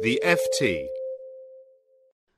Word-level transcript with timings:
The 0.00 0.22
FT. 0.24 0.86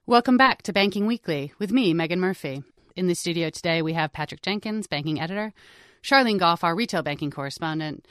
Welcome 0.06 0.38
back 0.38 0.62
to 0.62 0.72
Banking 0.72 1.06
Weekly 1.06 1.52
with 1.58 1.70
me, 1.70 1.92
Megan 1.92 2.18
Murphy. 2.18 2.62
In 2.96 3.06
the 3.06 3.14
studio 3.14 3.50
today, 3.50 3.82
we 3.82 3.92
have 3.92 4.14
Patrick 4.14 4.40
Jenkins, 4.40 4.86
banking 4.86 5.20
editor, 5.20 5.52
Sharlene 6.02 6.38
Goff, 6.38 6.64
our 6.64 6.74
retail 6.74 7.02
banking 7.02 7.30
correspondent, 7.30 8.08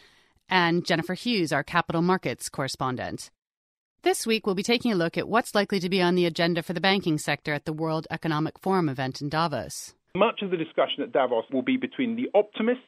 and 0.49 0.85
Jennifer 0.85 1.15
Hughes, 1.15 1.51
our 1.51 1.63
capital 1.63 2.03
markets 2.03 2.47
correspondent. 2.47 3.31
This 4.03 4.27
week, 4.27 4.45
we'll 4.45 4.53
be 4.53 4.61
taking 4.61 4.91
a 4.91 4.95
look 4.95 5.17
at 5.17 5.27
what's 5.27 5.55
likely 5.55 5.79
to 5.79 5.89
be 5.89 5.99
on 5.99 6.13
the 6.13 6.27
agenda 6.27 6.61
for 6.61 6.73
the 6.73 6.79
banking 6.79 7.17
sector 7.17 7.51
at 7.51 7.65
the 7.65 7.73
World 7.73 8.05
Economic 8.11 8.59
Forum 8.59 8.87
event 8.87 9.19
in 9.19 9.29
Davos. 9.29 9.95
Much 10.15 10.43
of 10.43 10.51
the 10.51 10.57
discussion 10.57 11.01
at 11.01 11.11
Davos 11.11 11.45
will 11.51 11.63
be 11.63 11.75
between 11.75 12.15
the 12.15 12.29
optimists 12.37 12.83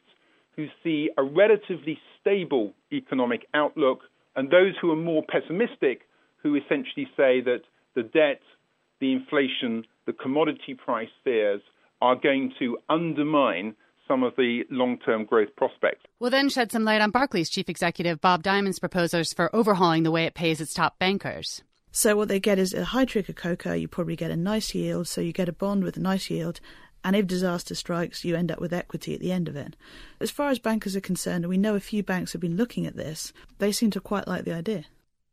who 0.54 0.68
see 0.84 1.10
a 1.18 1.24
relatively 1.24 1.98
stable 2.20 2.72
economic 2.92 3.48
outlook 3.52 4.02
and 4.36 4.48
those 4.48 4.74
who 4.80 4.92
are 4.92 4.96
more 4.96 5.24
pessimistic 5.28 6.02
who 6.42 6.54
essentially 6.56 7.06
say 7.16 7.40
that 7.40 7.62
the 7.94 8.02
debt, 8.02 8.40
the 9.00 9.12
inflation, 9.12 9.84
the 10.06 10.12
commodity 10.12 10.74
price 10.74 11.08
fears 11.24 11.60
are 12.00 12.16
going 12.16 12.52
to 12.58 12.78
undermine 12.88 13.74
some 14.08 14.22
of 14.22 14.34
the 14.36 14.62
long 14.70 14.98
term 14.98 15.24
growth 15.24 15.54
prospects. 15.56 16.04
We'll 16.18 16.30
then 16.30 16.48
shed 16.48 16.72
some 16.72 16.84
light 16.84 17.00
on 17.00 17.10
Barclays 17.10 17.48
chief 17.48 17.68
executive 17.68 18.20
Bob 18.20 18.42
Diamond's 18.42 18.78
proposals 18.78 19.32
for 19.32 19.54
overhauling 19.54 20.02
the 20.02 20.10
way 20.10 20.24
it 20.24 20.34
pays 20.34 20.60
its 20.60 20.74
top 20.74 20.98
bankers. 20.98 21.62
So 21.92 22.16
what 22.16 22.28
they 22.28 22.40
get 22.40 22.58
is 22.58 22.72
a 22.72 22.86
high 22.86 23.04
trigger 23.04 23.34
COCO. 23.34 23.74
You 23.74 23.86
probably 23.86 24.16
get 24.16 24.30
a 24.30 24.36
nice 24.36 24.74
yield, 24.74 25.08
so 25.08 25.20
you 25.20 25.32
get 25.32 25.48
a 25.48 25.52
bond 25.52 25.84
with 25.84 25.96
a 25.96 26.00
nice 26.00 26.30
yield. 26.30 26.60
And 27.04 27.16
if 27.16 27.26
disaster 27.26 27.74
strikes, 27.74 28.24
you 28.24 28.36
end 28.36 28.50
up 28.50 28.60
with 28.60 28.72
equity 28.72 29.14
at 29.14 29.20
the 29.20 29.32
end 29.32 29.48
of 29.48 29.56
it. 29.56 29.76
As 30.20 30.30
far 30.30 30.50
as 30.50 30.58
bankers 30.58 30.96
are 30.96 31.00
concerned, 31.00 31.44
and 31.44 31.50
we 31.50 31.58
know 31.58 31.74
a 31.74 31.80
few 31.80 32.02
banks 32.02 32.32
have 32.32 32.40
been 32.40 32.56
looking 32.56 32.86
at 32.86 32.96
this, 32.96 33.32
they 33.58 33.72
seem 33.72 33.90
to 33.90 34.00
quite 34.00 34.28
like 34.28 34.44
the 34.44 34.54
idea. 34.54 34.84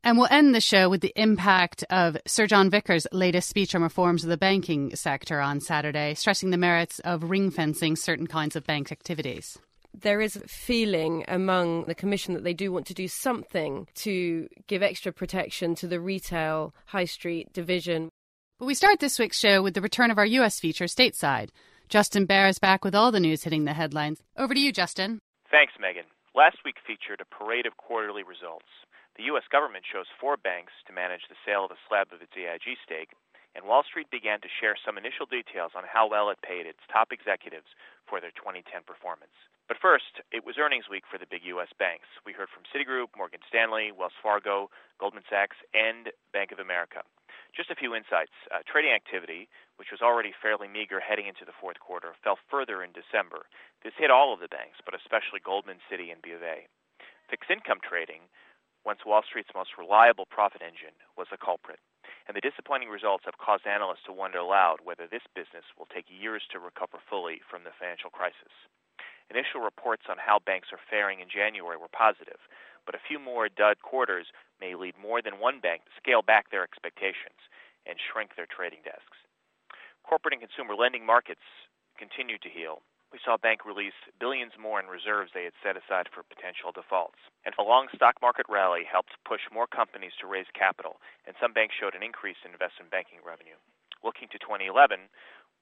And 0.03 0.17
we'll 0.17 0.27
end 0.31 0.55
the 0.55 0.61
show 0.61 0.89
with 0.89 1.01
the 1.01 1.13
impact 1.15 1.83
of 1.89 2.15
Sir 2.25 2.47
John 2.47 2.69
Vickers' 2.69 3.05
latest 3.11 3.49
speech 3.49 3.75
on 3.75 3.83
reforms 3.83 4.23
of 4.23 4.29
the 4.29 4.37
banking 4.37 4.95
sector 4.95 5.41
on 5.41 5.59
Saturday, 5.59 6.13
stressing 6.13 6.51
the 6.51 6.57
merits 6.57 6.99
of 6.99 7.29
ring 7.29 7.51
fencing 7.51 7.95
certain 7.95 8.27
kinds 8.27 8.55
of 8.55 8.65
bank 8.65 8.91
activities. 8.91 9.57
There 9.93 10.21
is 10.21 10.37
a 10.37 10.47
feeling 10.47 11.25
among 11.27 11.85
the 11.85 11.95
Commission 11.95 12.33
that 12.35 12.43
they 12.43 12.53
do 12.53 12.71
want 12.71 12.85
to 12.87 12.93
do 12.93 13.07
something 13.07 13.87
to 13.95 14.47
give 14.67 14.81
extra 14.81 15.11
protection 15.11 15.75
to 15.75 15.87
the 15.87 15.99
retail 15.99 16.73
high 16.85 17.05
street 17.05 17.51
division. 17.51 18.09
But 18.59 18.67
we 18.67 18.75
start 18.75 18.99
this 18.99 19.19
week's 19.19 19.39
show 19.39 19.61
with 19.61 19.73
the 19.73 19.81
return 19.81 20.11
of 20.11 20.17
our 20.17 20.25
U.S. 20.25 20.59
feature 20.59 20.85
stateside. 20.85 21.49
Justin 21.89 22.25
Baer 22.25 22.47
is 22.47 22.59
back 22.59 22.85
with 22.85 22.95
all 22.95 23.11
the 23.11 23.19
news 23.19 23.43
hitting 23.43 23.65
the 23.65 23.73
headlines. 23.73 24.21
Over 24.37 24.53
to 24.53 24.59
you, 24.59 24.71
Justin. 24.71 25.19
Thanks, 25.49 25.73
Megan. 25.79 26.05
Last 26.35 26.57
week 26.63 26.75
featured 26.85 27.19
a 27.19 27.35
parade 27.35 27.65
of 27.65 27.75
quarterly 27.77 28.23
results. 28.23 28.67
The 29.19 29.27
U.S. 29.35 29.51
government 29.51 29.83
chose 29.83 30.07
four 30.15 30.39
banks 30.39 30.71
to 30.87 30.95
manage 30.95 31.27
the 31.27 31.35
sale 31.43 31.67
of 31.67 31.75
a 31.75 31.83
slab 31.91 32.15
of 32.15 32.23
its 32.23 32.31
AIG 32.39 32.79
stake, 32.79 33.11
and 33.51 33.67
Wall 33.67 33.83
Street 33.83 34.07
began 34.07 34.39
to 34.39 34.47
share 34.47 34.79
some 34.79 34.95
initial 34.95 35.27
details 35.27 35.75
on 35.75 35.83
how 35.83 36.07
well 36.07 36.31
it 36.31 36.39
paid 36.39 36.63
its 36.63 36.79
top 36.87 37.11
executives 37.11 37.67
for 38.07 38.23
their 38.23 38.31
2010 38.31 38.63
performance. 38.87 39.35
But 39.67 39.75
first, 39.75 40.23
it 40.31 40.47
was 40.47 40.55
earnings 40.55 40.87
week 40.87 41.03
for 41.03 41.19
the 41.19 41.27
big 41.27 41.43
U.S. 41.51 41.67
banks. 41.75 42.07
We 42.23 42.31
heard 42.31 42.47
from 42.47 42.63
Citigroup, 42.71 43.11
Morgan 43.11 43.43
Stanley, 43.43 43.91
Wells 43.91 44.15
Fargo, 44.23 44.71
Goldman 45.03 45.27
Sachs, 45.27 45.59
and 45.75 46.15
Bank 46.31 46.55
of 46.55 46.63
America. 46.63 47.03
Just 47.51 47.75
a 47.75 47.75
few 47.75 47.99
insights. 47.99 48.31
Uh, 48.47 48.63
trading 48.63 48.95
activity, 48.95 49.51
which 49.75 49.91
was 49.91 49.99
already 49.99 50.31
fairly 50.31 50.71
meager 50.71 51.03
heading 51.03 51.27
into 51.27 51.43
the 51.43 51.59
fourth 51.59 51.83
quarter, 51.83 52.15
fell 52.23 52.39
further 52.47 52.79
in 52.87 52.95
December. 52.95 53.51
This 53.83 53.99
hit 53.99 54.15
all 54.15 54.31
of 54.31 54.39
the 54.39 54.47
banks, 54.47 54.79
but 54.87 54.95
especially 54.95 55.43
Goldman, 55.43 55.83
Citi, 55.91 56.07
and 56.07 56.23
B 56.23 56.31
of 56.31 56.39
A. 56.39 56.71
Fixed 57.27 57.51
income 57.51 57.83
trading, 57.83 58.31
once 58.89 59.05
Wall 59.05 59.21
Street's 59.21 59.53
most 59.53 59.77
reliable 59.77 60.25
profit 60.25 60.65
engine, 60.65 60.97
was 61.13 61.29
a 61.29 61.37
culprit. 61.37 61.77
And 62.25 62.33
the 62.33 62.41
disappointing 62.41 62.89
results 62.89 63.21
have 63.29 63.37
caused 63.37 63.69
analysts 63.69 64.01
to 64.09 64.17
wonder 64.17 64.41
aloud 64.41 64.81
whether 64.81 65.05
this 65.05 65.21
business 65.37 65.61
will 65.77 65.85
take 65.85 66.09
years 66.09 66.41
to 66.49 66.57
recover 66.57 66.97
fully 66.97 67.37
from 67.45 67.61
the 67.61 67.75
financial 67.77 68.09
crisis. 68.09 68.49
Initial 69.29 69.61
reports 69.61 70.09
on 70.09 70.17
how 70.17 70.41
banks 70.41 70.73
are 70.73 70.81
faring 70.89 71.21
in 71.21 71.29
January 71.29 71.77
were 71.77 71.93
positive, 71.93 72.41
but 72.89 72.97
a 72.97 73.05
few 73.05 73.21
more 73.21 73.45
dud 73.45 73.77
quarters 73.85 74.33
may 74.57 74.73
lead 74.73 74.97
more 74.97 75.21
than 75.21 75.37
one 75.37 75.61
bank 75.61 75.85
to 75.85 75.93
scale 76.01 76.25
back 76.25 76.49
their 76.49 76.65
expectations 76.65 77.37
and 77.85 78.01
shrink 78.01 78.33
their 78.33 78.49
trading 78.49 78.81
desks. 78.81 79.21
Corporate 80.01 80.33
and 80.33 80.41
consumer 80.41 80.73
lending 80.73 81.05
markets 81.05 81.45
continued 81.93 82.41
to 82.41 82.49
heal, 82.49 82.81
we 83.11 83.19
saw 83.25 83.37
bank 83.37 83.65
release 83.65 83.97
billions 84.19 84.53
more 84.59 84.77
in 84.77 84.85
reserves 84.85 85.31
they 85.33 85.43
had 85.43 85.57
set 85.65 85.77
aside 85.77 86.07
for 86.13 86.21
potential 86.21 86.69
defaults. 86.69 87.17
And 87.45 87.55
a 87.57 87.65
long 87.65 87.89
stock 87.93 88.21
market 88.21 88.45
rally 88.49 88.85
helped 88.85 89.17
push 89.25 89.41
more 89.49 89.65
companies 89.65 90.13
to 90.21 90.29
raise 90.29 90.49
capital, 90.53 91.01
and 91.25 91.33
some 91.41 91.53
banks 91.53 91.73
showed 91.73 91.95
an 91.97 92.05
increase 92.05 92.37
in 92.45 92.53
investment 92.53 92.93
banking 92.93 93.25
revenue. 93.25 93.57
Looking 94.05 94.29
to 94.29 94.39
2011, 94.39 95.09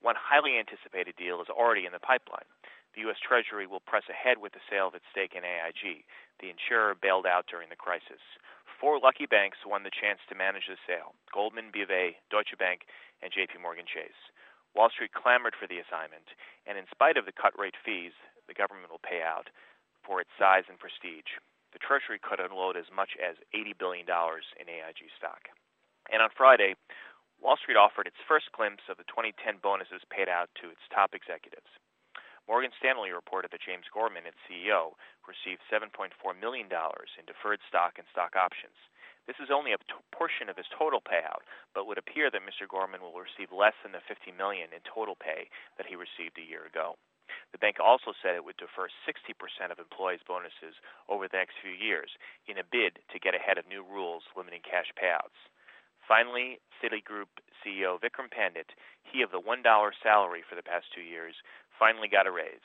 one 0.04 0.14
highly 0.14 0.60
anticipated 0.60 1.16
deal 1.16 1.40
is 1.40 1.48
already 1.50 1.88
in 1.88 1.96
the 1.96 2.04
pipeline. 2.04 2.46
The 2.94 3.02
U.S. 3.08 3.18
Treasury 3.18 3.66
will 3.66 3.82
press 3.82 4.06
ahead 4.08 4.38
with 4.38 4.52
the 4.52 4.64
sale 4.68 4.88
of 4.88 4.94
its 4.94 5.08
stake 5.10 5.34
in 5.34 5.44
AIG, 5.44 6.04
the 6.40 6.50
insurer 6.52 6.94
bailed 6.94 7.26
out 7.26 7.46
during 7.48 7.68
the 7.68 7.80
crisis. 7.80 8.22
Four 8.78 9.00
lucky 9.02 9.26
banks 9.26 9.66
won 9.66 9.82
the 9.82 9.90
chance 9.90 10.22
to 10.28 10.38
manage 10.38 10.70
the 10.70 10.78
sale 10.86 11.14
Goldman, 11.34 11.70
B 11.72 11.82
of 11.82 11.90
A, 11.90 12.16
Deutsche 12.30 12.54
Bank, 12.58 12.86
and 13.22 13.32
JP 13.32 13.58
Morgan 13.58 13.86
Chase. 13.90 14.30
Wall 14.74 14.90
Street 14.90 15.12
clamored 15.12 15.54
for 15.56 15.66
the 15.66 15.78
assignment, 15.78 16.28
and 16.66 16.76
in 16.76 16.86
spite 16.90 17.16
of 17.16 17.26
the 17.26 17.36
cut 17.36 17.56
rate 17.58 17.76
fees 17.84 18.12
the 18.46 18.56
government 18.56 18.90
will 18.90 19.02
pay 19.02 19.20
out 19.20 19.48
for 20.04 20.20
its 20.20 20.32
size 20.40 20.64
and 20.68 20.80
prestige, 20.80 21.36
the 21.72 21.82
Treasury 21.82 22.16
could 22.16 22.40
unload 22.40 22.76
as 22.80 22.88
much 22.88 23.12
as 23.20 23.36
$80 23.52 23.76
billion 23.76 24.08
in 24.08 24.66
AIG 24.68 25.12
stock. 25.16 25.52
And 26.08 26.24
on 26.24 26.32
Friday, 26.32 26.74
Wall 27.38 27.60
Street 27.60 27.76
offered 27.76 28.08
its 28.08 28.18
first 28.24 28.48
glimpse 28.56 28.88
of 28.88 28.96
the 28.96 29.06
2010 29.12 29.60
bonuses 29.60 30.02
paid 30.08 30.32
out 30.32 30.48
to 30.58 30.72
its 30.72 30.82
top 30.88 31.12
executives. 31.12 31.68
Morgan 32.48 32.72
Stanley 32.80 33.12
reported 33.12 33.52
that 33.52 33.60
James 33.60 33.84
Gorman, 33.92 34.24
its 34.24 34.40
CEO, 34.48 34.96
received 35.28 35.60
$7.4 35.68 36.16
million 36.40 36.66
in 36.72 37.24
deferred 37.28 37.60
stock 37.68 38.00
and 38.00 38.08
stock 38.08 38.32
options. 38.32 38.80
This 39.28 39.44
is 39.44 39.52
only 39.52 39.76
a 39.76 39.84
t- 39.84 39.92
portion 40.08 40.48
of 40.48 40.56
his 40.56 40.72
total 40.72 41.04
payout, 41.04 41.44
but 41.76 41.84
would 41.84 42.00
appear 42.00 42.32
that 42.32 42.48
Mr. 42.48 42.64
Gorman 42.64 43.04
will 43.04 43.20
receive 43.20 43.52
less 43.52 43.76
than 43.84 43.92
the 43.92 44.00
50 44.08 44.32
million 44.32 44.72
in 44.72 44.80
total 44.88 45.20
pay 45.20 45.52
that 45.76 45.84
he 45.84 46.00
received 46.00 46.40
a 46.40 46.48
year 46.48 46.64
ago. 46.64 46.96
The 47.52 47.60
bank 47.60 47.76
also 47.76 48.16
said 48.16 48.40
it 48.40 48.44
would 48.48 48.56
defer 48.56 48.88
60% 49.04 49.36
of 49.68 49.78
employees' 49.78 50.24
bonuses 50.24 50.80
over 51.12 51.28
the 51.28 51.36
next 51.36 51.60
few 51.60 51.76
years 51.76 52.08
in 52.48 52.56
a 52.56 52.64
bid 52.64 53.04
to 53.12 53.20
get 53.20 53.36
ahead 53.36 53.60
of 53.60 53.68
new 53.68 53.84
rules 53.84 54.24
limiting 54.32 54.64
cash 54.64 54.88
payouts. 54.96 55.36
Finally, 56.08 56.56
Citigroup 56.80 57.28
CEO 57.60 58.00
Vikram 58.00 58.32
Pandit, 58.32 58.72
he 59.04 59.20
of 59.20 59.30
the 59.30 59.44
$1 59.44 59.60
salary 60.02 60.40
for 60.40 60.56
the 60.56 60.64
past 60.64 60.88
two 60.96 61.04
years, 61.04 61.36
finally 61.76 62.08
got 62.08 62.26
a 62.26 62.32
raise. 62.32 62.64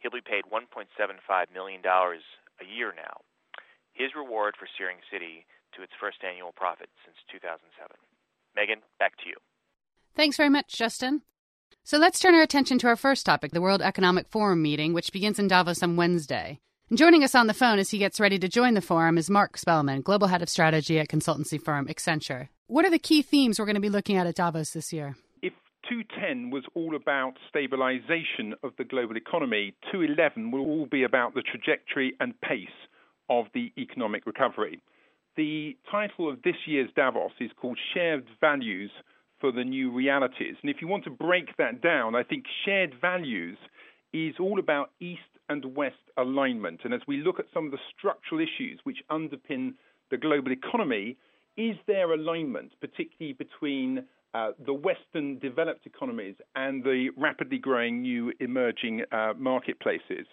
He'll 0.00 0.10
be 0.10 0.24
paid 0.24 0.48
$1.75 0.48 1.52
million 1.52 1.84
a 1.84 2.64
year 2.64 2.96
now. 2.96 3.20
His 3.92 4.14
reward 4.16 4.56
for 4.56 4.68
steering 4.72 5.04
Citi 5.12 5.44
to 5.76 5.82
its 5.82 5.92
first 6.00 6.18
annual 6.24 6.52
profit 6.52 6.88
since 7.04 7.16
2007. 7.30 7.96
Megan, 8.56 8.80
back 8.98 9.16
to 9.18 9.28
you. 9.28 9.36
Thanks 10.14 10.36
very 10.36 10.50
much, 10.50 10.76
Justin. 10.76 11.22
So 11.84 11.96
let's 11.96 12.20
turn 12.20 12.34
our 12.34 12.42
attention 12.42 12.78
to 12.80 12.86
our 12.88 12.96
first 12.96 13.24
topic, 13.24 13.52
the 13.52 13.60
World 13.60 13.82
Economic 13.82 14.28
Forum 14.28 14.60
meeting, 14.60 14.92
which 14.92 15.12
begins 15.12 15.38
in 15.38 15.48
Davos 15.48 15.82
on 15.82 15.96
Wednesday. 15.96 16.60
And 16.90 16.98
joining 16.98 17.22
us 17.22 17.34
on 17.34 17.46
the 17.46 17.54
phone 17.54 17.78
as 17.78 17.90
he 17.90 17.98
gets 17.98 18.18
ready 18.18 18.38
to 18.38 18.48
join 18.48 18.74
the 18.74 18.80
forum 18.80 19.18
is 19.18 19.30
Mark 19.30 19.56
Spelman, 19.58 20.00
Global 20.00 20.26
Head 20.26 20.42
of 20.42 20.48
Strategy 20.48 20.98
at 20.98 21.08
consultancy 21.08 21.62
firm 21.62 21.86
Accenture. 21.86 22.48
What 22.66 22.84
are 22.84 22.90
the 22.90 22.98
key 22.98 23.22
themes 23.22 23.58
we're 23.58 23.66
going 23.66 23.74
to 23.74 23.80
be 23.80 23.88
looking 23.88 24.16
at 24.16 24.26
at 24.26 24.34
Davos 24.34 24.70
this 24.70 24.92
year? 24.92 25.16
If 25.42 25.52
210 25.88 26.50
was 26.50 26.64
all 26.74 26.96
about 26.96 27.34
stabilization 27.48 28.54
of 28.62 28.72
the 28.76 28.84
global 28.84 29.16
economy, 29.16 29.74
211 29.92 30.50
will 30.50 30.66
all 30.66 30.86
be 30.86 31.02
about 31.02 31.34
the 31.34 31.42
trajectory 31.42 32.14
and 32.20 32.38
pace 32.40 32.68
of 33.28 33.46
the 33.54 33.72
economic 33.78 34.26
recovery. 34.26 34.80
The 35.38 35.76
title 35.88 36.28
of 36.28 36.42
this 36.42 36.56
year's 36.66 36.90
Davos 36.96 37.30
is 37.38 37.52
called 37.60 37.78
Shared 37.94 38.26
Values 38.40 38.90
for 39.40 39.52
the 39.52 39.62
New 39.62 39.92
Realities. 39.92 40.56
And 40.60 40.68
if 40.68 40.78
you 40.80 40.88
want 40.88 41.04
to 41.04 41.10
break 41.10 41.56
that 41.58 41.80
down, 41.80 42.16
I 42.16 42.24
think 42.24 42.44
shared 42.64 42.92
values 43.00 43.56
is 44.12 44.34
all 44.40 44.58
about 44.58 44.90
East 44.98 45.20
and 45.48 45.76
West 45.76 45.94
alignment. 46.16 46.80
And 46.82 46.92
as 46.92 47.02
we 47.06 47.18
look 47.18 47.38
at 47.38 47.44
some 47.54 47.66
of 47.66 47.70
the 47.70 47.78
structural 47.96 48.40
issues 48.40 48.80
which 48.82 48.98
underpin 49.12 49.74
the 50.10 50.16
global 50.16 50.50
economy, 50.50 51.16
is 51.56 51.76
there 51.86 52.12
alignment, 52.12 52.72
particularly 52.80 53.32
between 53.32 54.06
uh, 54.34 54.50
the 54.66 54.74
Western 54.74 55.38
developed 55.38 55.86
economies 55.86 56.34
and 56.56 56.82
the 56.82 57.10
rapidly 57.16 57.58
growing 57.58 58.02
new 58.02 58.32
emerging 58.40 59.04
uh, 59.12 59.34
marketplaces? 59.38 60.26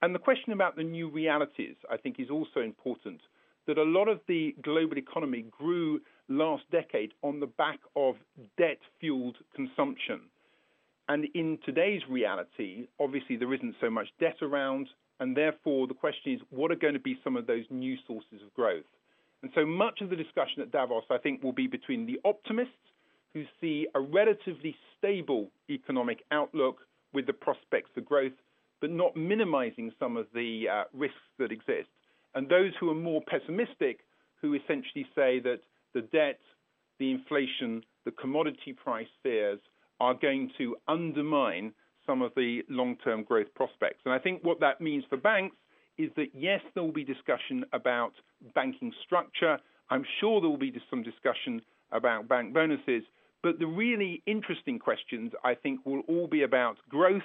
And 0.00 0.14
the 0.14 0.18
question 0.18 0.54
about 0.54 0.76
the 0.76 0.82
new 0.82 1.10
realities, 1.10 1.76
I 1.90 1.98
think, 1.98 2.18
is 2.18 2.30
also 2.30 2.60
important. 2.60 3.20
That 3.66 3.78
a 3.78 3.82
lot 3.82 4.08
of 4.08 4.20
the 4.28 4.54
global 4.62 4.96
economy 4.96 5.44
grew 5.50 6.00
last 6.28 6.64
decade 6.70 7.12
on 7.22 7.40
the 7.40 7.46
back 7.46 7.80
of 7.96 8.16
debt 8.56 8.78
fueled 9.00 9.36
consumption. 9.54 10.20
And 11.08 11.26
in 11.34 11.58
today's 11.64 12.02
reality, 12.08 12.88
obviously, 12.98 13.36
there 13.36 13.52
isn't 13.54 13.76
so 13.80 13.90
much 13.90 14.08
debt 14.20 14.36
around. 14.42 14.88
And 15.18 15.36
therefore, 15.36 15.86
the 15.86 15.94
question 15.94 16.32
is 16.32 16.40
what 16.50 16.70
are 16.70 16.76
going 16.76 16.94
to 16.94 17.00
be 17.00 17.18
some 17.24 17.36
of 17.36 17.46
those 17.46 17.64
new 17.70 17.96
sources 18.06 18.42
of 18.44 18.52
growth? 18.54 18.84
And 19.42 19.50
so 19.54 19.64
much 19.64 20.00
of 20.00 20.10
the 20.10 20.16
discussion 20.16 20.62
at 20.62 20.72
Davos, 20.72 21.04
I 21.10 21.18
think, 21.18 21.42
will 21.42 21.52
be 21.52 21.66
between 21.66 22.06
the 22.06 22.20
optimists 22.24 22.72
who 23.32 23.44
see 23.60 23.86
a 23.94 24.00
relatively 24.00 24.74
stable 24.96 25.50
economic 25.70 26.24
outlook 26.32 26.80
with 27.12 27.26
the 27.26 27.32
prospects 27.32 27.90
for 27.94 28.00
growth, 28.00 28.32
but 28.80 28.90
not 28.90 29.14
minimizing 29.16 29.92
some 29.98 30.16
of 30.16 30.26
the 30.34 30.64
uh, 30.70 30.84
risks 30.92 31.16
that 31.38 31.52
exist, 31.52 31.88
and 32.36 32.48
those 32.48 32.72
who 32.78 32.90
are 32.90 32.94
more 32.94 33.22
pessimistic, 33.26 34.00
who 34.40 34.54
essentially 34.54 35.06
say 35.14 35.40
that 35.40 35.60
the 35.94 36.02
debt, 36.02 36.38
the 36.98 37.10
inflation, 37.10 37.82
the 38.04 38.10
commodity 38.12 38.72
price 38.72 39.08
fears 39.22 39.58
are 39.98 40.14
going 40.14 40.50
to 40.58 40.76
undermine 40.86 41.72
some 42.06 42.22
of 42.22 42.32
the 42.36 42.60
long 42.68 42.96
term 43.02 43.24
growth 43.24 43.52
prospects. 43.54 44.00
And 44.04 44.14
I 44.14 44.18
think 44.18 44.44
what 44.44 44.60
that 44.60 44.80
means 44.80 45.04
for 45.08 45.16
banks 45.16 45.56
is 45.98 46.10
that, 46.16 46.28
yes, 46.34 46.60
there 46.74 46.84
will 46.84 46.92
be 46.92 47.04
discussion 47.04 47.64
about 47.72 48.12
banking 48.54 48.92
structure. 49.04 49.58
I'm 49.88 50.04
sure 50.20 50.40
there 50.40 50.50
will 50.50 50.58
be 50.58 50.74
some 50.90 51.02
discussion 51.02 51.62
about 51.90 52.28
bank 52.28 52.52
bonuses. 52.52 53.02
But 53.42 53.58
the 53.58 53.66
really 53.66 54.22
interesting 54.26 54.78
questions, 54.78 55.32
I 55.42 55.54
think, 55.54 55.80
will 55.86 56.02
all 56.06 56.26
be 56.26 56.42
about 56.42 56.76
growth. 56.90 57.22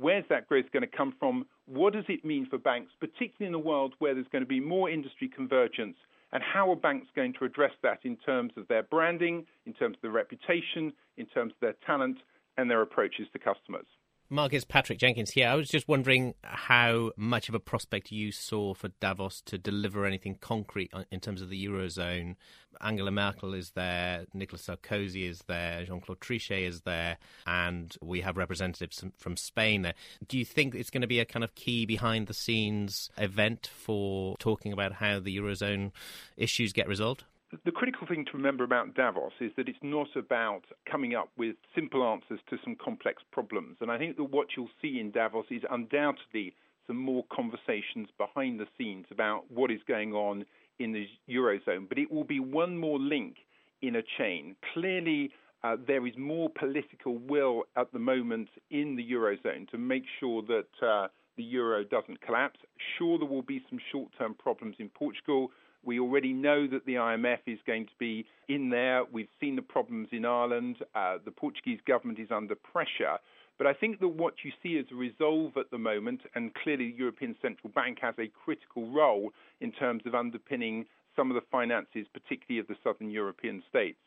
Where's 0.00 0.24
that 0.28 0.48
growth 0.48 0.66
going 0.72 0.88
to 0.88 0.96
come 0.96 1.14
from? 1.18 1.44
What 1.66 1.92
does 1.92 2.04
it 2.08 2.24
mean 2.24 2.46
for 2.48 2.56
banks, 2.56 2.92
particularly 3.00 3.48
in 3.48 3.54
a 3.54 3.58
world 3.58 3.94
where 3.98 4.14
there's 4.14 4.28
going 4.30 4.44
to 4.44 4.48
be 4.48 4.60
more 4.60 4.88
industry 4.88 5.28
convergence? 5.28 5.96
And 6.32 6.42
how 6.42 6.70
are 6.70 6.76
banks 6.76 7.08
going 7.16 7.32
to 7.38 7.44
address 7.44 7.72
that 7.82 8.00
in 8.04 8.16
terms 8.16 8.52
of 8.56 8.68
their 8.68 8.84
branding, 8.84 9.44
in 9.66 9.72
terms 9.72 9.96
of 9.96 10.02
their 10.02 10.10
reputation, 10.12 10.92
in 11.16 11.26
terms 11.26 11.52
of 11.52 11.60
their 11.60 11.74
talent, 11.84 12.18
and 12.56 12.70
their 12.70 12.82
approaches 12.82 13.26
to 13.32 13.38
customers? 13.38 13.86
Mark, 14.30 14.52
it's 14.52 14.66
Patrick 14.66 14.98
Jenkins 14.98 15.30
here. 15.30 15.48
I 15.48 15.54
was 15.54 15.70
just 15.70 15.88
wondering 15.88 16.34
how 16.44 17.12
much 17.16 17.48
of 17.48 17.54
a 17.54 17.60
prospect 17.60 18.12
you 18.12 18.30
saw 18.30 18.74
for 18.74 18.88
Davos 19.00 19.40
to 19.46 19.56
deliver 19.56 20.04
anything 20.04 20.36
concrete 20.38 20.92
in 21.10 21.20
terms 21.20 21.40
of 21.40 21.48
the 21.48 21.66
Eurozone. 21.66 22.36
Angela 22.82 23.10
Merkel 23.10 23.54
is 23.54 23.70
there, 23.70 24.26
Nicolas 24.34 24.66
Sarkozy 24.66 25.26
is 25.26 25.42
there, 25.48 25.82
Jean 25.86 26.02
Claude 26.02 26.20
Trichet 26.20 26.68
is 26.68 26.82
there, 26.82 27.16
and 27.46 27.96
we 28.02 28.20
have 28.20 28.36
representatives 28.36 29.02
from 29.16 29.38
Spain 29.38 29.80
there. 29.80 29.94
Do 30.26 30.36
you 30.36 30.44
think 30.44 30.74
it's 30.74 30.90
going 30.90 31.00
to 31.00 31.06
be 31.06 31.20
a 31.20 31.24
kind 31.24 31.42
of 31.42 31.54
key 31.54 31.86
behind 31.86 32.26
the 32.26 32.34
scenes 32.34 33.08
event 33.16 33.70
for 33.74 34.36
talking 34.38 34.74
about 34.74 34.92
how 34.92 35.20
the 35.20 35.38
Eurozone 35.38 35.92
issues 36.36 36.74
get 36.74 36.86
resolved? 36.86 37.24
The 37.64 37.72
critical 37.72 38.06
thing 38.06 38.26
to 38.26 38.32
remember 38.34 38.62
about 38.62 38.94
Davos 38.94 39.32
is 39.40 39.52
that 39.56 39.68
it's 39.68 39.78
not 39.82 40.08
about 40.16 40.62
coming 40.90 41.14
up 41.14 41.30
with 41.38 41.56
simple 41.74 42.04
answers 42.04 42.40
to 42.50 42.58
some 42.62 42.76
complex 42.76 43.22
problems. 43.32 43.78
And 43.80 43.90
I 43.90 43.96
think 43.96 44.16
that 44.18 44.24
what 44.24 44.48
you'll 44.54 44.68
see 44.82 45.00
in 45.00 45.10
Davos 45.10 45.46
is 45.50 45.62
undoubtedly 45.70 46.54
some 46.86 46.98
more 46.98 47.24
conversations 47.32 48.08
behind 48.18 48.60
the 48.60 48.66
scenes 48.76 49.06
about 49.10 49.50
what 49.50 49.70
is 49.70 49.80
going 49.88 50.12
on 50.12 50.44
in 50.78 50.92
the 50.92 51.06
Eurozone. 51.28 51.88
But 51.88 51.98
it 51.98 52.10
will 52.10 52.24
be 52.24 52.38
one 52.38 52.76
more 52.76 52.98
link 52.98 53.36
in 53.80 53.96
a 53.96 54.02
chain. 54.18 54.54
Clearly, 54.74 55.30
uh, 55.64 55.76
there 55.86 56.06
is 56.06 56.14
more 56.18 56.50
political 56.50 57.16
will 57.16 57.64
at 57.76 57.90
the 57.92 57.98
moment 57.98 58.48
in 58.70 58.94
the 58.94 59.10
Eurozone 59.12 59.68
to 59.70 59.78
make 59.78 60.04
sure 60.20 60.42
that 60.42 60.86
uh, 60.86 61.08
the 61.38 61.44
euro 61.44 61.84
doesn't 61.84 62.20
collapse. 62.20 62.60
Sure, 62.98 63.18
there 63.18 63.26
will 63.26 63.42
be 63.42 63.64
some 63.70 63.78
short 63.90 64.10
term 64.18 64.34
problems 64.34 64.76
in 64.78 64.90
Portugal. 64.90 65.50
We 65.84 66.00
already 66.00 66.34
know 66.34 66.66
that 66.66 66.84
the 66.84 66.94
IMF 66.94 67.38
is 67.46 67.60
going 67.66 67.86
to 67.86 67.92
be 67.98 68.26
in 68.48 68.68
there. 68.68 69.04
We've 69.10 69.28
seen 69.40 69.56
the 69.56 69.62
problems 69.62 70.08
in 70.12 70.26
Ireland. 70.26 70.76
Uh, 70.94 71.18
the 71.24 71.30
Portuguese 71.30 71.78
government 71.86 72.18
is 72.18 72.28
under 72.30 72.54
pressure. 72.54 73.16
But 73.56 73.66
I 73.66 73.72
think 73.72 74.00
that 74.00 74.08
what 74.08 74.34
you 74.44 74.52
see 74.62 74.78
as 74.78 74.86
a 74.92 74.94
resolve 74.94 75.56
at 75.56 75.70
the 75.70 75.78
moment, 75.78 76.20
and 76.34 76.52
clearly 76.54 76.90
the 76.90 76.98
European 76.98 77.34
Central 77.40 77.72
Bank 77.72 77.98
has 78.02 78.14
a 78.18 78.30
critical 78.44 78.90
role 78.90 79.32
in 79.60 79.72
terms 79.72 80.02
of 80.04 80.14
underpinning 80.14 80.86
some 81.16 81.30
of 81.30 81.34
the 81.34 81.46
finances, 81.50 82.06
particularly 82.12 82.60
of 82.60 82.68
the 82.68 82.76
southern 82.84 83.10
European 83.10 83.62
states. 83.68 83.98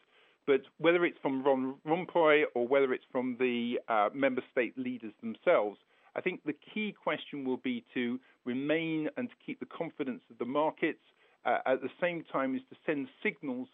But 0.48 0.62
whether 0.78 1.06
it's 1.06 1.18
from 1.22 1.44
Van 1.44 1.76
Rompuy 1.86 2.44
or 2.56 2.68
whether 2.68 2.94
it's 2.94 3.06
from 3.12 3.38
the 3.40 3.80
uh, 3.88 4.10
member 4.14 4.42
state 4.52 4.78
leaders 4.78 5.14
themselves, 5.22 5.78
I 6.16 6.22
think 6.22 6.42
the 6.46 6.56
key 6.74 6.94
question 7.04 7.46
will 7.46 7.58
be 7.58 7.84
to 7.94 8.20
remain 8.46 9.10
and 9.18 9.30
to 9.30 9.36
keep 9.46 9.60
the 9.60 9.66
confidence 9.66 10.22
of 10.30 10.38
the 10.38 10.46
markets 10.46 11.00
uh, 11.46 11.60
at 11.66 11.82
the 11.82 11.90
same 12.00 12.24
time 12.32 12.56
is 12.56 12.62
to 12.70 12.76
send 12.86 13.08
signals 13.24 13.68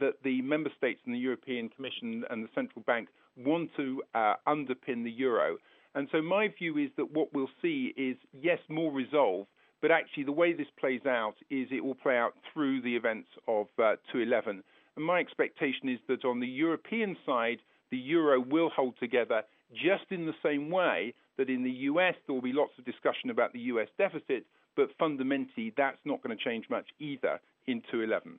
that 0.00 0.22
the 0.22 0.40
member 0.42 0.70
states 0.76 1.00
and 1.04 1.14
the 1.14 1.18
European 1.18 1.68
Commission 1.68 2.24
and 2.30 2.44
the 2.44 2.48
central 2.54 2.82
bank 2.86 3.08
want 3.36 3.70
to 3.76 4.02
uh, 4.14 4.34
underpin 4.46 5.04
the 5.04 5.10
euro. 5.10 5.56
And 5.94 6.08
so 6.12 6.22
my 6.22 6.48
view 6.56 6.78
is 6.78 6.90
that 6.96 7.12
what 7.12 7.32
we'll 7.32 7.50
see 7.60 7.92
is, 7.96 8.16
yes, 8.32 8.58
more 8.68 8.92
resolve, 8.92 9.46
but 9.82 9.90
actually 9.90 10.24
the 10.24 10.32
way 10.32 10.52
this 10.52 10.68
plays 10.78 11.04
out 11.06 11.34
is 11.50 11.66
it 11.70 11.84
will 11.84 11.96
play 11.96 12.16
out 12.16 12.34
through 12.52 12.82
the 12.82 12.94
events 12.94 13.28
of 13.48 13.66
uh, 13.78 13.96
211. 14.12 14.62
And 14.96 15.04
my 15.04 15.18
expectation 15.18 15.88
is 15.88 15.98
that 16.08 16.24
on 16.24 16.38
the 16.38 16.46
European 16.46 17.16
side, 17.26 17.58
the 17.90 17.98
euro 17.98 18.40
will 18.40 18.70
hold 18.70 18.94
together 19.00 19.42
just 19.72 20.04
in 20.10 20.26
the 20.26 20.34
same 20.42 20.70
way 20.70 21.14
that 21.40 21.48
in 21.48 21.64
the 21.64 21.70
US 21.90 22.14
there 22.26 22.34
will 22.34 22.42
be 22.42 22.52
lots 22.52 22.72
of 22.78 22.84
discussion 22.84 23.30
about 23.30 23.54
the 23.54 23.60
US 23.72 23.88
deficit, 23.96 24.44
but 24.76 24.90
fundamentally, 24.98 25.72
that's 25.74 25.98
not 26.04 26.22
going 26.22 26.36
to 26.36 26.44
change 26.44 26.66
much 26.68 26.86
either 26.98 27.40
in 27.66 27.80
211. 27.90 28.38